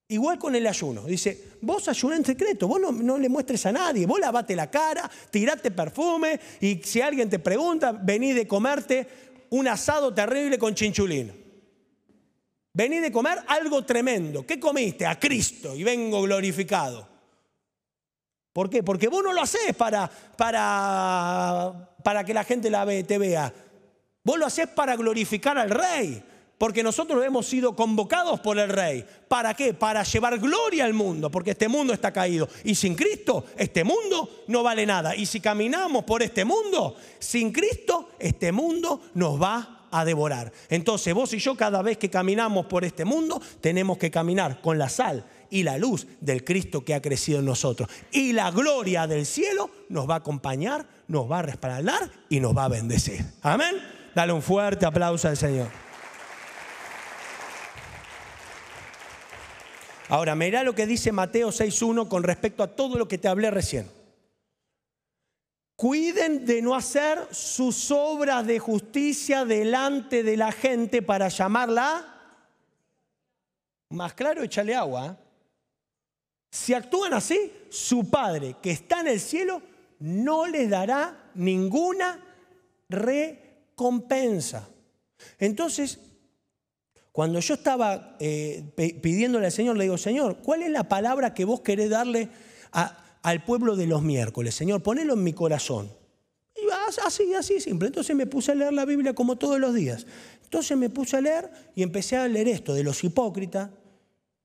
Igual 0.08 0.38
con 0.38 0.54
el 0.54 0.66
ayuno. 0.66 1.04
Dice, 1.04 1.58
vos 1.60 1.88
ayuná 1.88 2.16
en 2.16 2.24
secreto, 2.24 2.66
vos 2.66 2.80
no, 2.80 3.18
le 3.18 3.28
muestres 3.28 3.66
a 3.66 3.72
nadie, 3.72 4.06
vos 4.06 4.18
lavate 4.18 4.56
la 4.56 4.70
cara, 4.70 5.10
tirate 5.30 5.70
perfume 5.70 6.40
y 6.58 6.76
si 6.82 7.02
alguien 7.02 7.28
te 7.28 7.38
pregunta, 7.38 7.92
vení 7.92 8.32
de 8.32 8.48
comerte 8.48 9.06
un 9.50 9.68
asado 9.68 10.14
terrible 10.14 10.58
con 10.58 10.74
chinchulín. 10.74 11.34
Vení 12.72 12.96
de 13.00 13.12
comer 13.12 13.38
algo 13.46 13.84
tremendo. 13.84 14.46
¿Qué 14.46 14.58
comiste? 14.58 15.04
A 15.04 15.20
Cristo 15.20 15.76
y 15.76 15.84
vengo 15.84 16.22
glorificado. 16.22 17.06
¿Por 18.54 18.70
qué? 18.70 18.82
Porque 18.82 19.08
vos 19.08 19.22
no 19.22 19.34
lo 19.34 19.42
haces 19.42 19.76
para, 19.76 20.10
para, 20.38 21.94
para 22.02 22.24
que 22.24 22.32
la 22.32 22.44
gente 22.44 22.70
la 22.70 22.86
ve, 22.86 23.04
te 23.04 23.18
vea. 23.18 23.52
Vos 24.22 24.38
lo 24.38 24.46
haces 24.46 24.68
para 24.68 24.96
glorificar 24.96 25.59
al 25.59 25.70
rey 25.70 26.22
porque 26.61 26.83
nosotros 26.83 27.24
hemos 27.24 27.46
sido 27.46 27.74
convocados 27.74 28.38
por 28.40 28.59
el 28.59 28.68
Rey. 28.68 29.02
¿Para 29.28 29.54
qué? 29.54 29.72
Para 29.72 30.02
llevar 30.02 30.38
gloria 30.38 30.85
al 30.85 30.92
mundo, 30.92 31.30
porque 31.30 31.52
este 31.52 31.68
mundo 31.68 31.94
está 31.94 32.12
caído. 32.12 32.50
Y 32.64 32.74
sin 32.74 32.94
Cristo, 32.94 33.46
este 33.56 33.83
mundo 33.83 34.44
no 34.46 34.62
vale 34.62 34.85
nada. 34.85 35.16
Y 35.16 35.24
si 35.24 35.40
caminamos 35.40 36.04
por 36.04 36.22
este 36.22 36.44
mundo, 36.44 36.96
sin 37.18 37.50
Cristo, 37.50 38.11
este 38.18 38.52
mundo 38.52 39.00
nos 39.14 39.40
va 39.40 39.87
a 39.90 40.04
devorar. 40.04 40.52
Entonces 40.68 41.14
vos 41.14 41.33
y 41.33 41.38
yo 41.38 41.56
cada 41.56 41.80
vez 41.80 41.96
que 41.96 42.11
caminamos 42.11 42.66
por 42.66 42.85
este 42.85 43.06
mundo, 43.06 43.40
tenemos 43.62 43.96
que 43.96 44.11
caminar 44.11 44.61
con 44.61 44.76
la 44.76 44.90
sal 44.90 45.24
y 45.48 45.62
la 45.62 45.78
luz 45.78 46.06
del 46.20 46.44
Cristo 46.44 46.85
que 46.85 46.92
ha 46.92 47.00
crecido 47.00 47.38
en 47.38 47.46
nosotros. 47.46 47.88
Y 48.12 48.35
la 48.35 48.50
gloria 48.50 49.06
del 49.06 49.24
cielo 49.24 49.70
nos 49.88 50.06
va 50.06 50.16
a 50.16 50.18
acompañar, 50.18 50.87
nos 51.09 51.30
va 51.30 51.38
a 51.38 51.42
respaldar 51.42 52.11
y 52.28 52.38
nos 52.38 52.54
va 52.54 52.64
a 52.64 52.68
bendecir. 52.68 53.24
Amén. 53.40 53.99
Dale 54.14 54.33
un 54.33 54.42
fuerte 54.42 54.87
aplauso 54.87 55.29
al 55.29 55.37
Señor. 55.37 55.68
Ahora, 60.09 60.35
mirá 60.35 60.64
lo 60.64 60.75
que 60.75 60.87
dice 60.87 61.12
Mateo 61.12 61.51
6.1 61.51 62.09
con 62.09 62.25
respecto 62.25 62.64
a 62.64 62.75
todo 62.75 62.99
lo 62.99 63.07
que 63.07 63.18
te 63.18 63.29
hablé 63.29 63.51
recién. 63.51 63.88
Cuiden 65.77 66.44
de 66.44 66.61
no 66.61 66.75
hacer 66.75 67.29
sus 67.31 67.90
obras 67.92 68.44
de 68.44 68.59
justicia 68.59 69.44
delante 69.44 70.25
de 70.25 70.37
la 70.37 70.51
gente 70.51 71.01
para 71.01 71.29
llamarla. 71.29 72.05
Más 73.90 74.12
claro, 74.14 74.42
échale 74.42 74.75
agua. 74.75 75.07
¿eh? 75.07 75.25
Si 76.51 76.75
actúan 76.75 77.14
así, 77.14 77.53
su 77.70 78.11
Padre 78.11 78.57
que 78.61 78.73
está 78.73 79.01
en 79.01 79.09
el 79.09 79.20
cielo 79.20 79.62
no 80.01 80.46
les 80.46 80.68
dará 80.68 81.31
ninguna 81.35 82.20
recompensa. 83.81 84.69
Entonces, 85.38 85.99
cuando 87.12 87.40
yo 87.40 87.55
estaba 87.55 88.16
eh, 88.21 88.73
pidiéndole 89.03 89.47
al 89.47 89.53
Señor, 89.53 89.79
le 89.79 89.85
digo, 89.85 89.97
Señor, 89.97 90.38
¿cuál 90.43 90.62
es 90.62 90.71
la 90.71 90.85
palabra 90.85 91.33
que 91.33 91.47
vos 91.47 91.62
querés 91.62 91.88
darle 91.88 92.29
al 93.23 93.45
pueblo 93.45 93.77
de 93.77 93.87
los 93.87 94.03
miércoles? 94.03 94.55
Señor, 94.55 94.83
ponelo 94.83 95.14
en 95.14 95.25
mi 95.25 95.33
corazón. 95.33 95.90
Y 96.55 96.61
así, 97.07 97.33
así 97.35 97.59
simple. 97.59 97.88
Entonces 97.88 98.14
me 98.14 98.27
puse 98.27 98.53
a 98.53 98.55
leer 98.55 98.75
la 98.75 98.85
Biblia 98.85 99.14
como 99.14 99.37
todos 99.37 99.59
los 99.59 99.75
días. 99.75 100.07
Entonces 100.45 100.77
me 100.77 100.90
puse 100.90 101.16
a 101.16 101.23
leer 101.23 101.51
y 101.75 101.83
empecé 101.83 102.19
a 102.19 102.29
leer 102.29 102.49
esto 102.49 102.75
de 102.75 102.85
los 102.85 103.03
hipócritas, 103.03 103.71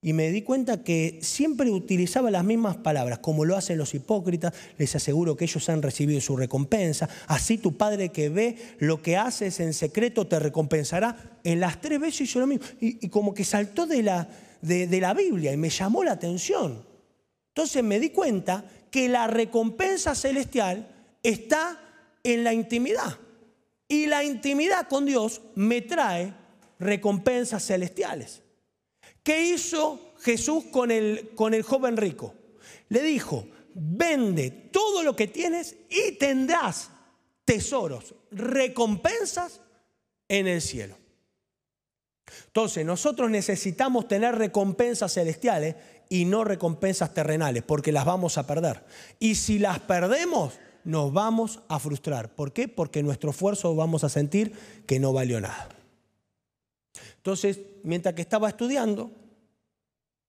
y 0.01 0.13
me 0.13 0.29
di 0.29 0.43
cuenta 0.43 0.83
que 0.83 1.19
siempre 1.23 1.71
utilizaba 1.71 2.29
las 2.29 2.43
mismas 2.43 2.77
palabras, 2.77 3.19
como 3.19 3.43
lo 3.43 3.55
hacen 3.57 3.79
los 3.79 3.95
hipócritas, 3.95 4.53
les 4.77 4.95
aseguro 4.95 5.35
que 5.35 5.45
ellos 5.45 5.67
han 5.67 5.81
recibido 5.81 6.21
su 6.21 6.37
recompensa, 6.37 7.09
así 7.25 7.57
tu 7.57 7.75
Padre 7.75 8.09
que 8.09 8.29
ve 8.29 8.55
lo 8.77 9.01
que 9.01 9.17
haces 9.17 9.59
en 9.59 9.73
secreto 9.73 10.27
te 10.27 10.39
recompensará. 10.39 11.39
En 11.43 11.59
las 11.59 11.81
tres 11.81 11.99
veces 11.99 12.21
hizo 12.21 12.39
lo 12.39 12.45
mismo, 12.45 12.65
y, 12.79 13.09
como 13.09 13.33
que 13.33 13.43
saltó 13.43 13.87
de 13.87 14.03
la, 14.03 14.29
de, 14.61 15.01
la 15.01 15.15
Biblia 15.15 15.51
y 15.51 15.57
me 15.57 15.69
llamó 15.71 16.03
la 16.03 16.11
atención. 16.11 16.85
Entonces 17.49 17.83
me 17.83 17.99
di 17.99 18.09
cuenta 18.11 18.63
que 18.91 19.09
la 19.09 19.25
recompensa 19.25 20.13
celestial 20.13 20.87
está 21.23 21.81
en 22.23 22.43
la 22.43 22.53
intimidad. 22.53 23.17
Y 23.87 24.05
la 24.05 24.23
intimidad 24.23 24.87
con 24.87 25.05
Dios 25.05 25.41
me 25.55 25.81
trae 25.81 26.33
recompensas 26.79 27.65
celestiales. 27.65 28.43
¿Qué 29.25 29.43
hizo 29.43 30.13
Jesús 30.21 30.65
con 30.65 30.91
el, 30.91 31.31
con 31.33 31.55
el 31.55 31.63
joven 31.63 31.97
rico? 31.97 32.35
Le 32.89 33.01
dijo, 33.01 33.47
vende 33.73 34.51
todo 34.51 35.01
lo 35.01 35.15
que 35.15 35.25
tienes 35.25 35.75
y 35.89 36.11
tendrás 36.11 36.91
tesoros, 37.43 38.13
recompensas 38.29 39.61
en 40.29 40.45
el 40.45 40.61
cielo. 40.61 40.95
Entonces, 42.45 42.85
nosotros 42.85 43.31
necesitamos 43.31 44.07
tener 44.07 44.35
recompensas 44.35 45.15
celestiales 45.15 45.75
y 46.07 46.25
no 46.25 46.43
recompensas 46.43 47.15
terrenales, 47.15 47.63
porque 47.63 47.91
las 47.91 48.05
vamos 48.05 48.37
a 48.37 48.45
perder. 48.45 48.83
Y 49.19 49.33
si 49.33 49.57
las 49.57 49.79
perdemos, 49.79 50.53
nos 50.83 51.11
vamos 51.11 51.61
a 51.67 51.79
frustrar. 51.79 52.35
¿Por 52.35 52.53
qué? 52.53 52.67
Porque 52.67 53.01
nuestro 53.01 53.31
esfuerzo 53.31 53.75
vamos 53.75 54.03
a 54.03 54.09
sentir 54.09 54.53
que 54.85 54.99
no 54.99 55.13
valió 55.13 55.41
nada. 55.41 55.69
Entonces, 57.17 57.59
mientras 57.83 58.15
que 58.15 58.21
estaba 58.21 58.49
estudiando, 58.49 59.11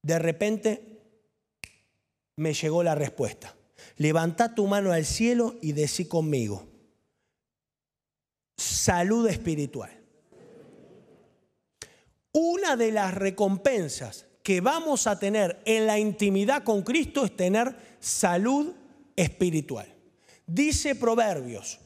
de 0.03 0.19
repente 0.19 1.01
me 2.37 2.55
llegó 2.55 2.83
la 2.83 2.95
respuesta. 2.95 3.55
Levanta 3.97 4.55
tu 4.55 4.67
mano 4.67 4.93
al 4.93 5.05
cielo 5.05 5.57
y 5.63 5.73
decí 5.73 6.07
conmigo. 6.07 6.67
Salud 8.57 9.29
espiritual. 9.29 9.91
Una 12.33 12.77
de 12.77 12.93
las 12.93 13.15
recompensas 13.15 14.27
que 14.43 14.61
vamos 14.61 15.07
a 15.07 15.19
tener 15.19 15.61
en 15.65 15.87
la 15.87 15.99
intimidad 15.99 16.63
con 16.63 16.83
Cristo 16.83 17.25
es 17.25 17.35
tener 17.35 17.75
salud 17.99 18.75
espiritual. 19.17 19.93
Dice 20.47 20.95
Proverbios 20.95 21.81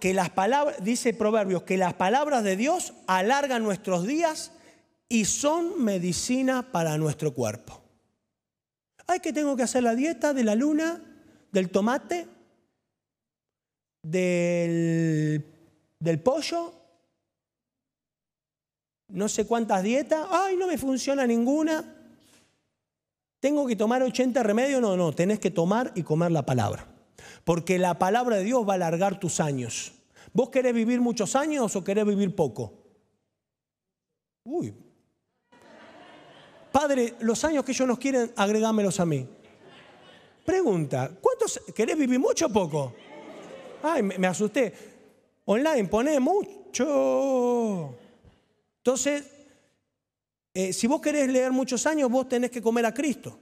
que 0.00 0.14
las 0.14 0.30
palabras, 0.30 0.82
dice 0.82 1.14
Proverbios 1.14 1.62
que 1.62 1.76
las 1.76 1.94
palabras 1.94 2.42
de 2.42 2.56
Dios 2.56 2.94
alargan 3.06 3.62
nuestros 3.62 4.06
días 4.06 4.52
y 5.08 5.26
son 5.26 5.84
medicina 5.84 6.72
para 6.72 6.98
nuestro 6.98 7.32
cuerpo. 7.34 7.80
Ay, 9.06 9.20
que 9.20 9.32
tengo 9.32 9.54
que 9.56 9.62
hacer 9.62 9.82
la 9.82 9.94
dieta 9.94 10.32
de 10.32 10.44
la 10.44 10.54
luna, 10.54 11.00
del 11.52 11.70
tomate. 11.70 12.26
del, 14.02 15.44
del 15.98 16.20
pollo, 16.20 16.72
no 19.08 19.28
sé 19.28 19.46
cuántas 19.46 19.82
dietas, 19.82 20.26
ay, 20.30 20.56
no 20.56 20.66
me 20.66 20.76
funciona 20.76 21.26
ninguna. 21.26 21.84
¿Tengo 23.40 23.66
que 23.66 23.76
tomar 23.76 24.02
80 24.02 24.42
remedios? 24.42 24.80
No, 24.80 24.96
no, 24.96 25.12
tenés 25.12 25.38
que 25.38 25.50
tomar 25.50 25.92
y 25.94 26.02
comer 26.02 26.32
la 26.32 26.44
palabra. 26.44 26.93
Porque 27.44 27.78
la 27.78 27.98
palabra 27.98 28.36
de 28.36 28.44
Dios 28.44 28.66
va 28.68 28.72
a 28.72 28.76
alargar 28.76 29.20
tus 29.20 29.40
años. 29.40 29.92
¿Vos 30.32 30.50
querés 30.50 30.74
vivir 30.74 31.00
muchos 31.00 31.36
años 31.36 31.74
o 31.76 31.84
querés 31.84 32.04
vivir 32.06 32.34
poco? 32.34 32.72
Uy. 34.44 34.74
Padre, 36.72 37.14
los 37.20 37.44
años 37.44 37.64
que 37.64 37.72
ellos 37.72 37.86
nos 37.86 37.98
quieren, 37.98 38.32
agregámelos 38.36 38.98
a 38.98 39.06
mí. 39.06 39.28
Pregunta, 40.44 41.10
¿cuántos 41.20 41.60
querés 41.74 41.96
vivir 41.96 42.18
mucho 42.18 42.46
o 42.46 42.52
poco? 42.52 42.92
Ay, 43.82 44.02
me, 44.02 44.26
asusté. 44.26 44.72
Online, 45.44 45.84
pone 45.88 46.18
mucho. 46.18 47.96
Entonces, 48.78 49.24
eh, 50.52 50.72
si 50.72 50.86
vos 50.86 51.00
querés 51.00 51.28
leer 51.28 51.52
muchos 51.52 51.86
años, 51.86 52.10
vos 52.10 52.28
tenés 52.28 52.50
que 52.50 52.60
comer 52.60 52.86
a 52.86 52.92
Cristo. 52.92 53.38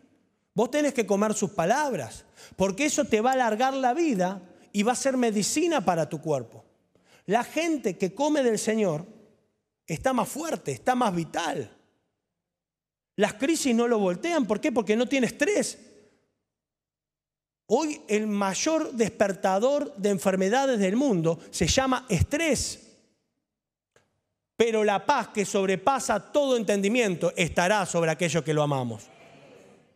Vos 0.54 0.70
tenés 0.70 0.92
que 0.92 1.06
comer 1.06 1.34
sus 1.34 1.50
palabras, 1.50 2.24
porque 2.56 2.84
eso 2.86 3.04
te 3.04 3.20
va 3.20 3.30
a 3.30 3.34
alargar 3.34 3.74
la 3.74 3.94
vida 3.94 4.42
y 4.72 4.82
va 4.82 4.92
a 4.92 4.96
ser 4.96 5.16
medicina 5.16 5.84
para 5.84 6.08
tu 6.08 6.20
cuerpo. 6.20 6.64
La 7.26 7.44
gente 7.44 7.96
que 7.96 8.14
come 8.14 8.42
del 8.42 8.58
Señor 8.58 9.06
está 9.86 10.12
más 10.12 10.28
fuerte, 10.28 10.72
está 10.72 10.94
más 10.94 11.14
vital. 11.14 11.70
Las 13.16 13.34
crisis 13.34 13.74
no 13.74 13.86
lo 13.88 13.98
voltean, 13.98 14.46
¿por 14.46 14.60
qué? 14.60 14.72
Porque 14.72 14.96
no 14.96 15.06
tiene 15.06 15.26
estrés. 15.26 15.78
Hoy 17.66 18.02
el 18.08 18.26
mayor 18.26 18.92
despertador 18.92 19.94
de 19.96 20.10
enfermedades 20.10 20.78
del 20.78 20.96
mundo 20.96 21.38
se 21.50 21.66
llama 21.66 22.06
estrés. 22.08 22.80
Pero 24.56 24.84
la 24.84 25.06
paz 25.06 25.28
que 25.28 25.44
sobrepasa 25.44 26.32
todo 26.32 26.56
entendimiento 26.56 27.32
estará 27.36 27.86
sobre 27.86 28.10
aquellos 28.10 28.44
que 28.44 28.54
lo 28.54 28.62
amamos. 28.62 29.08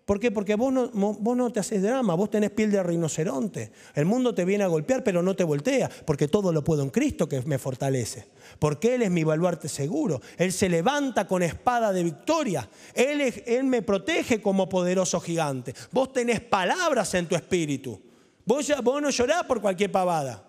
¿Por 0.07 0.21
qué? 0.21 0.31
Porque 0.31 0.55
vos 0.55 0.73
no, 0.73 0.88
vos 0.92 1.37
no 1.37 1.51
te 1.51 1.59
haces 1.59 1.83
drama, 1.83 2.14
vos 2.14 2.31
tenés 2.31 2.53
piel 2.53 2.71
de 2.71 2.81
rinoceronte. 2.81 3.73
El 3.92 4.05
mundo 4.05 4.33
te 4.33 4.45
viene 4.45 4.62
a 4.62 4.69
golpear, 4.69 5.03
pero 5.03 5.21
no 5.21 5.35
te 5.35 5.42
voltea, 5.42 5.90
porque 6.05 6.29
todo 6.29 6.53
lo 6.53 6.62
puedo 6.62 6.85
en 6.85 6.90
Cristo 6.90 7.29
que 7.29 7.42
me 7.42 7.59
fortalece. 7.59 8.29
Porque 8.61 8.95
Él 8.95 9.03
es 9.03 9.11
mi 9.11 9.25
baluarte 9.25 9.69
seguro. 9.69 10.23
Él 10.38 10.53
se 10.53 10.69
levanta 10.69 11.27
con 11.27 11.42
espada 11.42 11.92
de 11.92 12.05
victoria. 12.05 12.71
Él, 12.95 13.21
él 13.47 13.64
me 13.64 13.83
protege 13.83 14.40
como 14.40 14.69
poderoso 14.69 15.19
gigante. 15.19 15.75
Vos 15.90 16.12
tenés 16.12 16.40
palabras 16.40 17.12
en 17.14 17.27
tu 17.27 17.35
espíritu. 17.35 18.01
Vos, 18.45 18.73
vos 18.85 19.03
no 19.03 19.11
llorás 19.11 19.42
por 19.42 19.61
cualquier 19.61 19.90
pavada. 19.90 20.49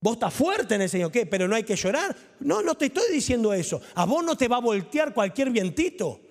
Vos 0.00 0.14
estás 0.14 0.32
fuerte 0.32 0.76
en 0.76 0.80
el 0.80 0.88
Señor, 0.88 1.12
¿qué? 1.12 1.26
Pero 1.26 1.46
no 1.46 1.54
hay 1.54 1.64
que 1.64 1.76
llorar. 1.76 2.16
No, 2.40 2.62
no 2.62 2.74
te 2.74 2.86
estoy 2.86 3.12
diciendo 3.12 3.52
eso. 3.52 3.82
A 3.96 4.06
vos 4.06 4.24
no 4.24 4.34
te 4.34 4.48
va 4.48 4.56
a 4.56 4.60
voltear 4.60 5.12
cualquier 5.12 5.50
vientito. 5.50 6.22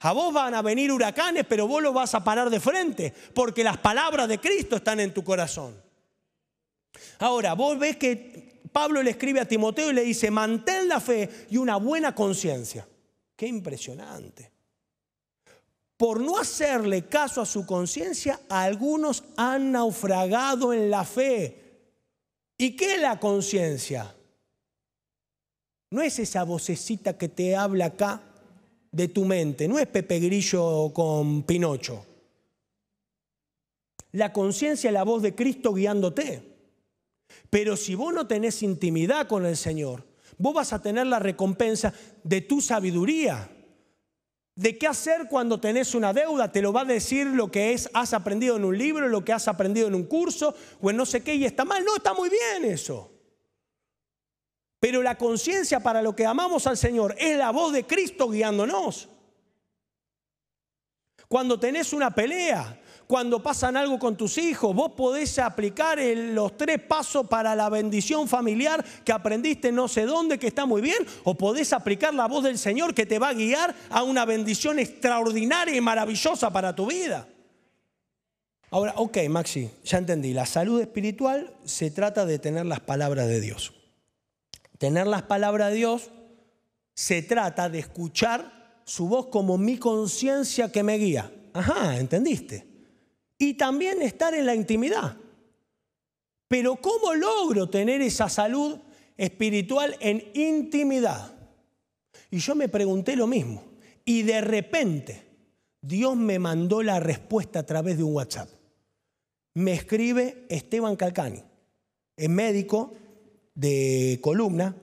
A 0.00 0.12
vos 0.12 0.32
van 0.32 0.54
a 0.54 0.62
venir 0.62 0.92
huracanes, 0.92 1.46
pero 1.48 1.66
vos 1.66 1.82
lo 1.82 1.92
vas 1.92 2.14
a 2.14 2.22
parar 2.22 2.50
de 2.50 2.60
frente, 2.60 3.12
porque 3.34 3.64
las 3.64 3.78
palabras 3.78 4.28
de 4.28 4.38
Cristo 4.38 4.76
están 4.76 5.00
en 5.00 5.14
tu 5.14 5.24
corazón. 5.24 5.80
Ahora, 7.18 7.54
vos 7.54 7.78
ves 7.78 7.96
que 7.96 8.60
Pablo 8.72 9.02
le 9.02 9.12
escribe 9.12 9.40
a 9.40 9.48
Timoteo 9.48 9.90
y 9.90 9.94
le 9.94 10.02
dice, 10.02 10.30
mantén 10.30 10.88
la 10.88 11.00
fe 11.00 11.46
y 11.50 11.56
una 11.56 11.76
buena 11.76 12.14
conciencia. 12.14 12.86
Qué 13.34 13.46
impresionante. 13.46 14.52
Por 15.96 16.20
no 16.20 16.38
hacerle 16.38 17.06
caso 17.06 17.40
a 17.40 17.46
su 17.46 17.64
conciencia, 17.64 18.40
algunos 18.50 19.24
han 19.36 19.72
naufragado 19.72 20.74
en 20.74 20.90
la 20.90 21.04
fe. 21.04 21.62
¿Y 22.58 22.76
qué 22.76 22.96
es 22.96 23.00
la 23.00 23.18
conciencia? 23.18 24.14
No 25.90 26.02
es 26.02 26.18
esa 26.18 26.44
vocecita 26.44 27.16
que 27.16 27.30
te 27.30 27.56
habla 27.56 27.86
acá 27.86 28.20
de 28.96 29.08
tu 29.08 29.26
mente, 29.26 29.68
no 29.68 29.78
es 29.78 29.86
Pepe 29.86 30.18
Grillo 30.18 30.90
con 30.94 31.42
Pinocho. 31.42 32.06
La 34.12 34.32
conciencia 34.32 34.88
es 34.88 34.94
la 34.94 35.04
voz 35.04 35.20
de 35.20 35.34
Cristo 35.34 35.74
guiándote. 35.74 36.56
Pero 37.50 37.76
si 37.76 37.94
vos 37.94 38.14
no 38.14 38.26
tenés 38.26 38.62
intimidad 38.62 39.28
con 39.28 39.44
el 39.44 39.58
Señor, 39.58 40.06
vos 40.38 40.54
vas 40.54 40.72
a 40.72 40.80
tener 40.80 41.06
la 41.06 41.18
recompensa 41.18 41.92
de 42.24 42.40
tu 42.40 42.62
sabiduría. 42.62 43.50
De 44.54 44.78
qué 44.78 44.86
hacer 44.86 45.28
cuando 45.28 45.60
tenés 45.60 45.94
una 45.94 46.14
deuda, 46.14 46.50
te 46.50 46.62
lo 46.62 46.72
va 46.72 46.80
a 46.80 46.86
decir 46.86 47.26
lo 47.26 47.50
que 47.50 47.74
es, 47.74 47.90
has 47.92 48.14
aprendido 48.14 48.56
en 48.56 48.64
un 48.64 48.78
libro, 48.78 49.06
lo 49.08 49.22
que 49.22 49.34
has 49.34 49.46
aprendido 49.46 49.88
en 49.88 49.94
un 49.94 50.04
curso 50.04 50.54
o 50.80 50.88
en 50.88 50.96
no 50.96 51.04
sé 51.04 51.22
qué 51.22 51.34
y 51.34 51.44
está 51.44 51.66
mal. 51.66 51.84
No, 51.84 51.96
está 51.96 52.14
muy 52.14 52.30
bien 52.30 52.72
eso. 52.72 53.10
Pero 54.86 55.02
la 55.02 55.18
conciencia 55.18 55.80
para 55.80 56.00
lo 56.00 56.14
que 56.14 56.24
amamos 56.24 56.64
al 56.68 56.76
Señor 56.76 57.16
es 57.18 57.36
la 57.36 57.50
voz 57.50 57.72
de 57.72 57.84
Cristo 57.84 58.28
guiándonos. 58.28 59.08
Cuando 61.26 61.58
tenés 61.58 61.92
una 61.92 62.14
pelea, 62.14 62.80
cuando 63.08 63.42
pasan 63.42 63.76
algo 63.76 63.98
con 63.98 64.16
tus 64.16 64.38
hijos, 64.38 64.72
vos 64.72 64.92
podés 64.92 65.40
aplicar 65.40 65.98
los 65.98 66.56
tres 66.56 66.80
pasos 66.82 67.26
para 67.26 67.56
la 67.56 67.68
bendición 67.68 68.28
familiar 68.28 68.84
que 69.04 69.10
aprendiste 69.10 69.72
no 69.72 69.88
sé 69.88 70.02
dónde, 70.02 70.38
que 70.38 70.46
está 70.46 70.66
muy 70.66 70.80
bien, 70.80 71.04
o 71.24 71.34
podés 71.34 71.72
aplicar 71.72 72.14
la 72.14 72.28
voz 72.28 72.44
del 72.44 72.56
Señor 72.56 72.94
que 72.94 73.06
te 73.06 73.18
va 73.18 73.30
a 73.30 73.34
guiar 73.34 73.74
a 73.90 74.04
una 74.04 74.24
bendición 74.24 74.78
extraordinaria 74.78 75.74
y 75.74 75.80
maravillosa 75.80 76.52
para 76.52 76.76
tu 76.76 76.86
vida. 76.86 77.26
Ahora, 78.70 78.92
ok, 78.94 79.18
Maxi, 79.30 79.68
ya 79.82 79.98
entendí, 79.98 80.32
la 80.32 80.46
salud 80.46 80.80
espiritual 80.80 81.52
se 81.64 81.90
trata 81.90 82.24
de 82.24 82.38
tener 82.38 82.66
las 82.66 82.78
palabras 82.78 83.26
de 83.26 83.40
Dios. 83.40 83.75
Tener 84.78 85.06
las 85.06 85.22
palabras 85.22 85.70
de 85.70 85.76
Dios 85.76 86.10
se 86.94 87.22
trata 87.22 87.68
de 87.68 87.78
escuchar 87.78 88.80
su 88.84 89.08
voz 89.08 89.26
como 89.26 89.58
mi 89.58 89.78
conciencia 89.78 90.70
que 90.70 90.82
me 90.82 90.98
guía. 90.98 91.32
Ajá, 91.52 91.98
¿entendiste? 91.98 92.66
Y 93.38 93.54
también 93.54 94.02
estar 94.02 94.34
en 94.34 94.46
la 94.46 94.54
intimidad. 94.54 95.16
Pero 96.48 96.76
¿cómo 96.76 97.14
logro 97.14 97.68
tener 97.68 98.00
esa 98.00 98.28
salud 98.28 98.78
espiritual 99.16 99.96
en 100.00 100.22
intimidad? 100.34 101.34
Y 102.30 102.38
yo 102.38 102.54
me 102.54 102.68
pregunté 102.68 103.16
lo 103.16 103.26
mismo. 103.26 103.64
Y 104.04 104.22
de 104.22 104.40
repente 104.40 105.26
Dios 105.80 106.16
me 106.16 106.38
mandó 106.38 106.82
la 106.82 107.00
respuesta 107.00 107.60
a 107.60 107.66
través 107.66 107.96
de 107.96 108.04
un 108.04 108.14
WhatsApp. 108.14 108.48
Me 109.54 109.72
escribe 109.72 110.46
Esteban 110.48 110.96
Calcani, 110.96 111.42
es 112.16 112.28
médico, 112.28 112.92
de 113.56 114.20
columna, 114.22 114.76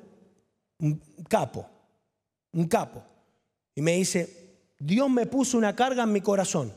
un 0.79 1.01
capo, 1.29 1.69
un 2.51 2.67
capo. 2.67 3.01
Y 3.75 3.81
me 3.81 3.93
dice, 3.93 4.57
Dios 4.79 5.09
me 5.09 5.25
puso 5.25 5.57
una 5.57 5.75
carga 5.75 6.03
en 6.03 6.12
mi 6.12 6.19
corazón. 6.19 6.73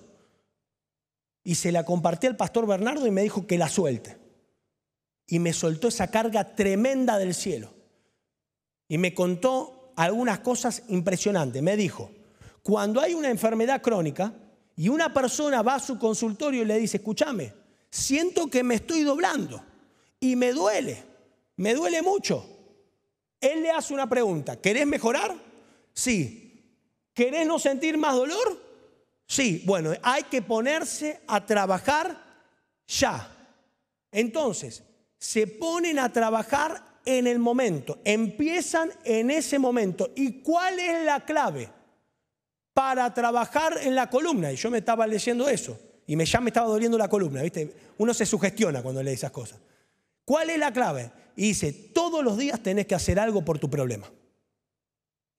Y 1.43 1.57
se 1.57 1.73
la 1.73 1.85
compartí 1.85 2.27
al 2.27 2.37
pastor 2.37 2.67
Bernardo 2.67 3.07
y 3.07 3.11
me 3.11 3.23
dijo 3.23 3.47
que 3.47 3.59
la 3.59 3.69
suelte. 3.69 4.17
Y 5.27 5.39
me 5.39 5.53
soltó 5.53 5.89
esa 5.89 6.11
carga 6.11 6.55
tremenda 6.55 7.19
del 7.19 7.35
cielo. 7.35 7.73
Y 8.89 8.99
me 8.99 9.15
contó 9.15 9.93
algunas 9.97 10.41
cosas 10.41 10.85
impresionantes. 10.89 11.63
Me 11.63 11.77
dijo, 11.77 12.11
cuando 12.63 13.01
hay 13.01 13.15
una 13.15 13.31
enfermedad 13.31 13.83
crónica 13.83 14.35
y 14.77 14.89
una 14.89 15.13
persona 15.13 15.63
va 15.63 15.77
a 15.77 15.81
su 15.81 15.99
consultorio 15.99 16.63
y 16.63 16.67
le 16.67 16.79
dice, 16.79 16.99
escúchame, 16.99 17.53
siento 17.91 18.49
que 18.49 18.63
me 18.63 18.75
estoy 18.77 19.03
doblando 19.03 19.63
y 20.21 20.37
me 20.37 20.53
duele 20.53 21.16
me 21.57 21.75
duele 21.75 22.03
mucho. 22.03 22.45
Él 23.41 23.63
le 23.63 23.71
hace 23.71 23.95
una 23.95 24.09
pregunta, 24.09 24.61
¿querés 24.61 24.87
mejorar? 24.87 25.37
Sí. 25.93 26.43
¿Querés 27.13 27.47
no 27.47 27.59
sentir 27.59 27.97
más 27.97 28.15
dolor? 28.15 28.63
Sí. 29.27 29.63
Bueno, 29.67 29.93
hay 30.03 30.25
que 30.25 30.43
ponerse 30.43 31.21
a 31.27 31.45
trabajar 31.45 32.23
ya. 32.87 33.33
Entonces, 34.11 34.83
se 35.19 35.47
ponen 35.47 35.99
a 35.99 36.13
trabajar 36.13 36.83
en 37.05 37.27
el 37.27 37.39
momento, 37.39 38.01
empiezan 38.05 38.91
en 39.05 39.31
ese 39.31 39.59
momento. 39.59 40.11
¿Y 40.15 40.43
cuál 40.43 40.79
es 40.79 41.05
la 41.05 41.25
clave 41.25 41.69
para 42.75 43.13
trabajar 43.15 43.79
en 43.83 43.95
la 43.95 44.11
columna? 44.11 44.53
Y 44.53 44.57
yo 44.57 44.71
me 44.71 44.79
estaba 44.79 45.07
leyendo 45.07 45.49
eso 45.49 45.79
y 46.07 46.23
ya 46.25 46.41
me 46.41 46.51
estaba 46.51 46.69
doliendo 46.69 46.99
la 46.99 47.09
columna, 47.09 47.43
¿viste? 47.43 47.75
Uno 47.99 48.13
se 48.13 48.27
sugestiona 48.27 48.83
cuando 48.83 49.03
lee 49.03 49.13
esas 49.13 49.31
cosas. 49.31 49.59
¿Cuál 50.25 50.51
es 50.51 50.59
la 50.59 50.73
clave? 50.73 51.11
Y 51.37 51.49
dice, 51.49 51.73
todos 51.73 52.25
los 52.25 52.39
días 52.39 52.63
tenés 52.63 52.87
que 52.87 52.95
hacer 52.95 53.21
algo 53.21 53.45
por 53.45 53.59
tu 53.59 53.69
problema. 53.69 54.11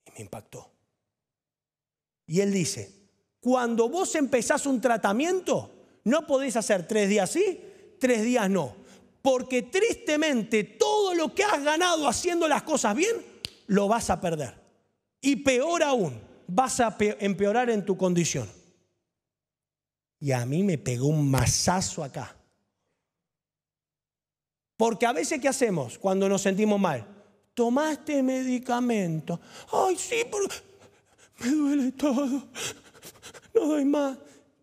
Y 0.06 0.12
me 0.12 0.22
impactó. 0.22 0.72
Y 2.28 2.40
él 2.42 2.54
dice, 2.54 3.10
cuando 3.40 3.90
vos 3.90 4.14
empezás 4.16 4.68
un 4.68 4.80
tratamiento, 4.80 5.72
no 6.04 6.28
podés 6.28 6.56
hacer 6.56 6.88
tres 6.88 7.10
días 7.10 7.32
sí, 7.32 7.60
tres 8.00 8.24
días 8.24 8.48
no. 8.50 8.76
Porque 9.24 9.64
tristemente 9.64 10.64
todo 10.64 11.16
lo 11.16 11.34
que 11.34 11.44
has 11.44 11.64
ganado 11.64 12.08
haciendo 12.08 12.48
las 12.48 12.62
cosas 12.62 12.96
bien, 12.96 13.16
lo 13.66 13.88
vas 13.88 14.12
a 14.12 14.22
perder. 14.22 14.54
Y 15.20 15.38
peor 15.38 15.82
aún, 15.82 16.22
vas 16.46 16.80
a 16.80 16.96
empeorar 17.00 17.72
en 17.72 17.84
tu 17.84 17.98
condición. 17.98 18.48
Y 20.20 20.32
a 20.32 20.46
mí 20.46 20.62
me 20.64 20.78
pegó 20.78 21.08
un 21.08 21.30
mazazo 21.30 22.04
acá. 22.04 22.37
Porque 24.78 25.08
a 25.08 25.12
veces, 25.12 25.42
¿qué 25.42 25.48
hacemos 25.48 25.98
cuando 25.98 26.30
nos 26.30 26.44
sentimos 26.44 26.80
mal? 26.80 27.06
Tomaste 27.56 28.22
medicamento. 28.22 29.40
Ay, 29.74 29.98
sí, 29.98 30.18
me 31.40 31.50
duele 31.50 31.92
todo. 31.92 32.48
No 33.56 33.68
doy 33.68 33.86
más. 33.86 34.18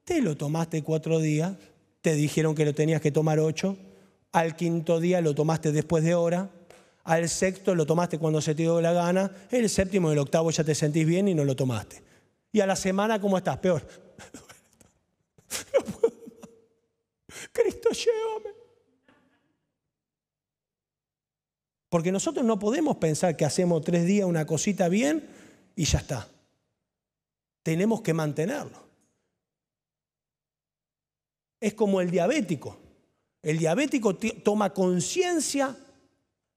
Te 0.05 0.23
lo 0.23 0.37
tomaste 0.37 0.85
cuatro 0.85 1.19
días. 1.19 1.53
Te 2.01 2.15
dijeron 2.15 2.55
que 2.55 2.65
lo 2.65 2.75
tenías 2.75 3.01
que 3.01 3.11
tomar 3.11 3.41
ocho. 3.41 3.77
Al 4.31 4.55
quinto 4.55 5.01
día 5.01 5.21
lo 5.21 5.35
tomaste 5.35 5.73
después 5.73 6.05
de 6.05 6.15
hora. 6.15 6.49
Al 7.03 7.29
sexto 7.29 7.75
lo 7.75 7.85
tomaste 7.85 8.19
cuando 8.19 8.41
se 8.41 8.55
te 8.55 8.63
dio 8.63 8.81
la 8.81 8.93
gana. 8.93 9.31
El 9.51 9.69
séptimo 9.69 10.11
y 10.11 10.13
el 10.13 10.19
octavo 10.21 10.51
ya 10.51 10.63
te 10.63 10.75
sentís 10.75 11.07
bien 11.07 11.27
y 11.27 11.35
no 11.35 11.45
lo 11.45 11.57
tomaste. 11.57 12.03
Y 12.53 12.61
a 12.61 12.67
la 12.67 12.77
semana, 12.77 13.21
¿cómo 13.21 13.37
estás? 13.37 13.59
Peor. 13.59 13.87
No 15.73 15.85
puedo. 15.85 16.15
Cristo, 17.53 17.91
llévame. 17.91 18.54
Porque 21.95 22.11
nosotros 22.11 22.45
no 22.45 22.59
podemos 22.59 22.97
pensar 22.97 23.37
que 23.37 23.45
hacemos 23.45 23.81
tres 23.85 24.05
días 24.05 24.27
una 24.27 24.45
cosita 24.45 24.89
bien 24.89 25.29
y 25.77 25.85
ya 25.85 26.01
está. 26.01 26.29
Tenemos 27.63 28.01
que 28.01 28.13
mantenerlo. 28.13 28.85
Es 31.61 31.73
como 31.75 32.01
el 32.01 32.11
diabético. 32.11 32.77
El 33.41 33.59
diabético 33.59 34.17
toma 34.17 34.75
conciencia 34.75 35.77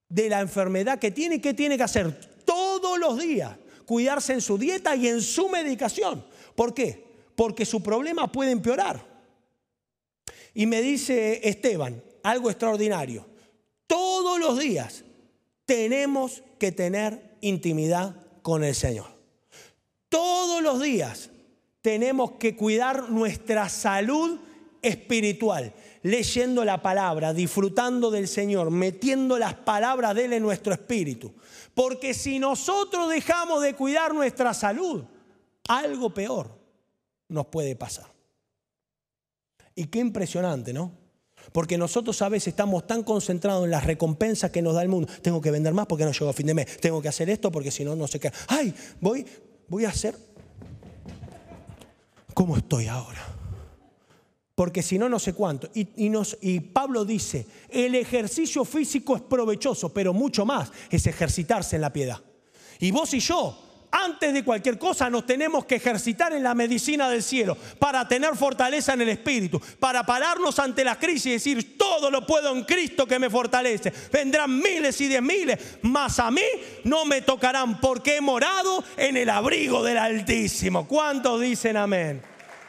de 0.09 0.27
la 0.27 0.41
enfermedad 0.41 0.97
que 0.97 1.11
tiene 1.11 1.35
y 1.35 1.39
qué 1.39 1.53
tiene 1.53 1.77
que 1.77 1.83
hacer 1.83 2.19
todos 2.43 2.97
los 2.97 3.19
días. 3.19 3.55
Cuidarse 3.85 4.33
en 4.33 4.41
su 4.41 4.57
dieta 4.57 4.95
y 4.95 5.07
en 5.07 5.21
su 5.21 5.49
medicación. 5.49 6.25
¿Por 6.55 6.73
qué? 6.73 7.05
Porque 7.35 7.63
su 7.63 7.83
problema 7.83 8.31
puede 8.31 8.49
empeorar. 8.49 9.05
Y 10.55 10.65
me 10.65 10.81
dice 10.81 11.47
Esteban, 11.47 12.01
algo 12.23 12.49
extraordinario. 12.49 13.23
Todos 13.85 14.39
los 14.39 14.57
días 14.57 15.03
tenemos 15.67 16.43
que 16.57 16.71
tener 16.71 17.37
intimidad 17.41 18.15
con 18.41 18.63
el 18.63 18.73
Señor. 18.73 19.05
Todos 20.09 20.63
los 20.63 20.81
días 20.81 21.29
tenemos 21.81 22.31
que 22.39 22.55
cuidar 22.55 23.11
nuestra 23.11 23.67
salud 23.67 24.39
espiritual, 24.81 25.73
leyendo 26.03 26.63
la 26.63 26.81
palabra, 26.81 27.33
disfrutando 27.33 28.09
del 28.09 28.29
Señor, 28.29 28.71
metiendo 28.71 29.37
las 29.37 29.55
palabras 29.55 30.15
de 30.15 30.25
Él 30.25 30.33
en 30.33 30.43
nuestro 30.43 30.73
espíritu. 30.73 31.33
Porque 31.75 32.13
si 32.13 32.39
nosotros 32.39 33.09
dejamos 33.09 33.61
de 33.61 33.75
cuidar 33.75 34.13
nuestra 34.13 34.53
salud, 34.53 35.03
algo 35.67 36.13
peor 36.13 36.57
nos 37.27 37.47
puede 37.47 37.75
pasar. 37.75 38.07
Y 39.75 39.87
qué 39.87 39.99
impresionante, 39.99 40.71
¿no? 40.71 41.06
Porque 41.51 41.77
nosotros 41.77 42.21
a 42.21 42.29
veces 42.29 42.49
estamos 42.49 42.85
tan 42.85 43.03
concentrados 43.03 43.65
en 43.65 43.71
las 43.71 43.85
recompensas 43.85 44.51
que 44.51 44.61
nos 44.61 44.75
da 44.75 44.81
el 44.81 44.89
mundo. 44.89 45.07
Tengo 45.21 45.41
que 45.41 45.51
vender 45.51 45.73
más 45.73 45.87
porque 45.87 46.05
no 46.05 46.11
llego 46.11 46.29
a 46.29 46.33
fin 46.33 46.47
de 46.47 46.53
mes. 46.53 46.77
Tengo 46.77 47.01
que 47.01 47.07
hacer 47.07 47.29
esto 47.29 47.51
porque 47.51 47.71
si 47.71 47.83
no, 47.83 47.95
no 47.95 48.07
sé 48.07 48.19
qué. 48.19 48.31
Ay, 48.47 48.73
voy, 48.99 49.25
voy 49.67 49.85
a 49.85 49.89
hacer 49.89 50.15
como 52.33 52.57
estoy 52.57 52.87
ahora. 52.87 53.25
Porque 54.53 54.81
si 54.81 54.97
no, 54.97 55.07
no 55.07 55.19
sé 55.19 55.33
cuánto. 55.33 55.69
Y 55.73 56.59
Pablo 56.59 57.05
dice, 57.05 57.45
el 57.69 57.95
ejercicio 57.95 58.65
físico 58.65 59.15
es 59.15 59.21
provechoso, 59.21 59.89
pero 59.89 60.13
mucho 60.13 60.45
más 60.45 60.71
es 60.89 61.05
ejercitarse 61.05 61.75
en 61.75 61.83
la 61.83 61.93
piedad. 61.93 62.19
Y 62.79 62.91
vos 62.91 63.13
y 63.13 63.19
yo 63.19 63.66
antes 63.91 64.33
de 64.33 64.43
cualquier 64.43 64.77
cosa 64.77 65.09
nos 65.09 65.25
tenemos 65.25 65.65
que 65.65 65.75
ejercitar 65.75 66.33
en 66.33 66.43
la 66.43 66.53
medicina 66.53 67.09
del 67.09 67.23
cielo 67.23 67.57
para 67.79 68.07
tener 68.07 68.35
fortaleza 68.35 68.93
en 68.93 69.01
el 69.01 69.09
espíritu, 69.09 69.61
para 69.79 70.05
pararnos 70.05 70.59
ante 70.59 70.83
la 70.83 70.97
crisis 70.97 71.25
y 71.25 71.31
decir, 71.31 71.77
todo 71.77 72.11
lo 72.11 72.25
puedo 72.25 72.55
en 72.55 72.63
Cristo 72.63 73.05
que 73.05 73.19
me 73.19 73.29
fortalece. 73.29 73.93
Vendrán 74.11 74.57
miles 74.59 74.99
y 75.01 75.07
diez 75.07 75.21
miles, 75.21 75.59
mas 75.81 76.19
a 76.19 76.31
mí 76.31 76.41
no 76.83 77.05
me 77.05 77.21
tocarán 77.21 77.79
porque 77.79 78.17
he 78.17 78.21
morado 78.21 78.83
en 78.97 79.17
el 79.17 79.29
abrigo 79.29 79.83
del 79.83 79.97
Altísimo. 79.97 80.87
¿Cuántos 80.87 81.41
dicen 81.41 81.77
amén? 81.77 82.36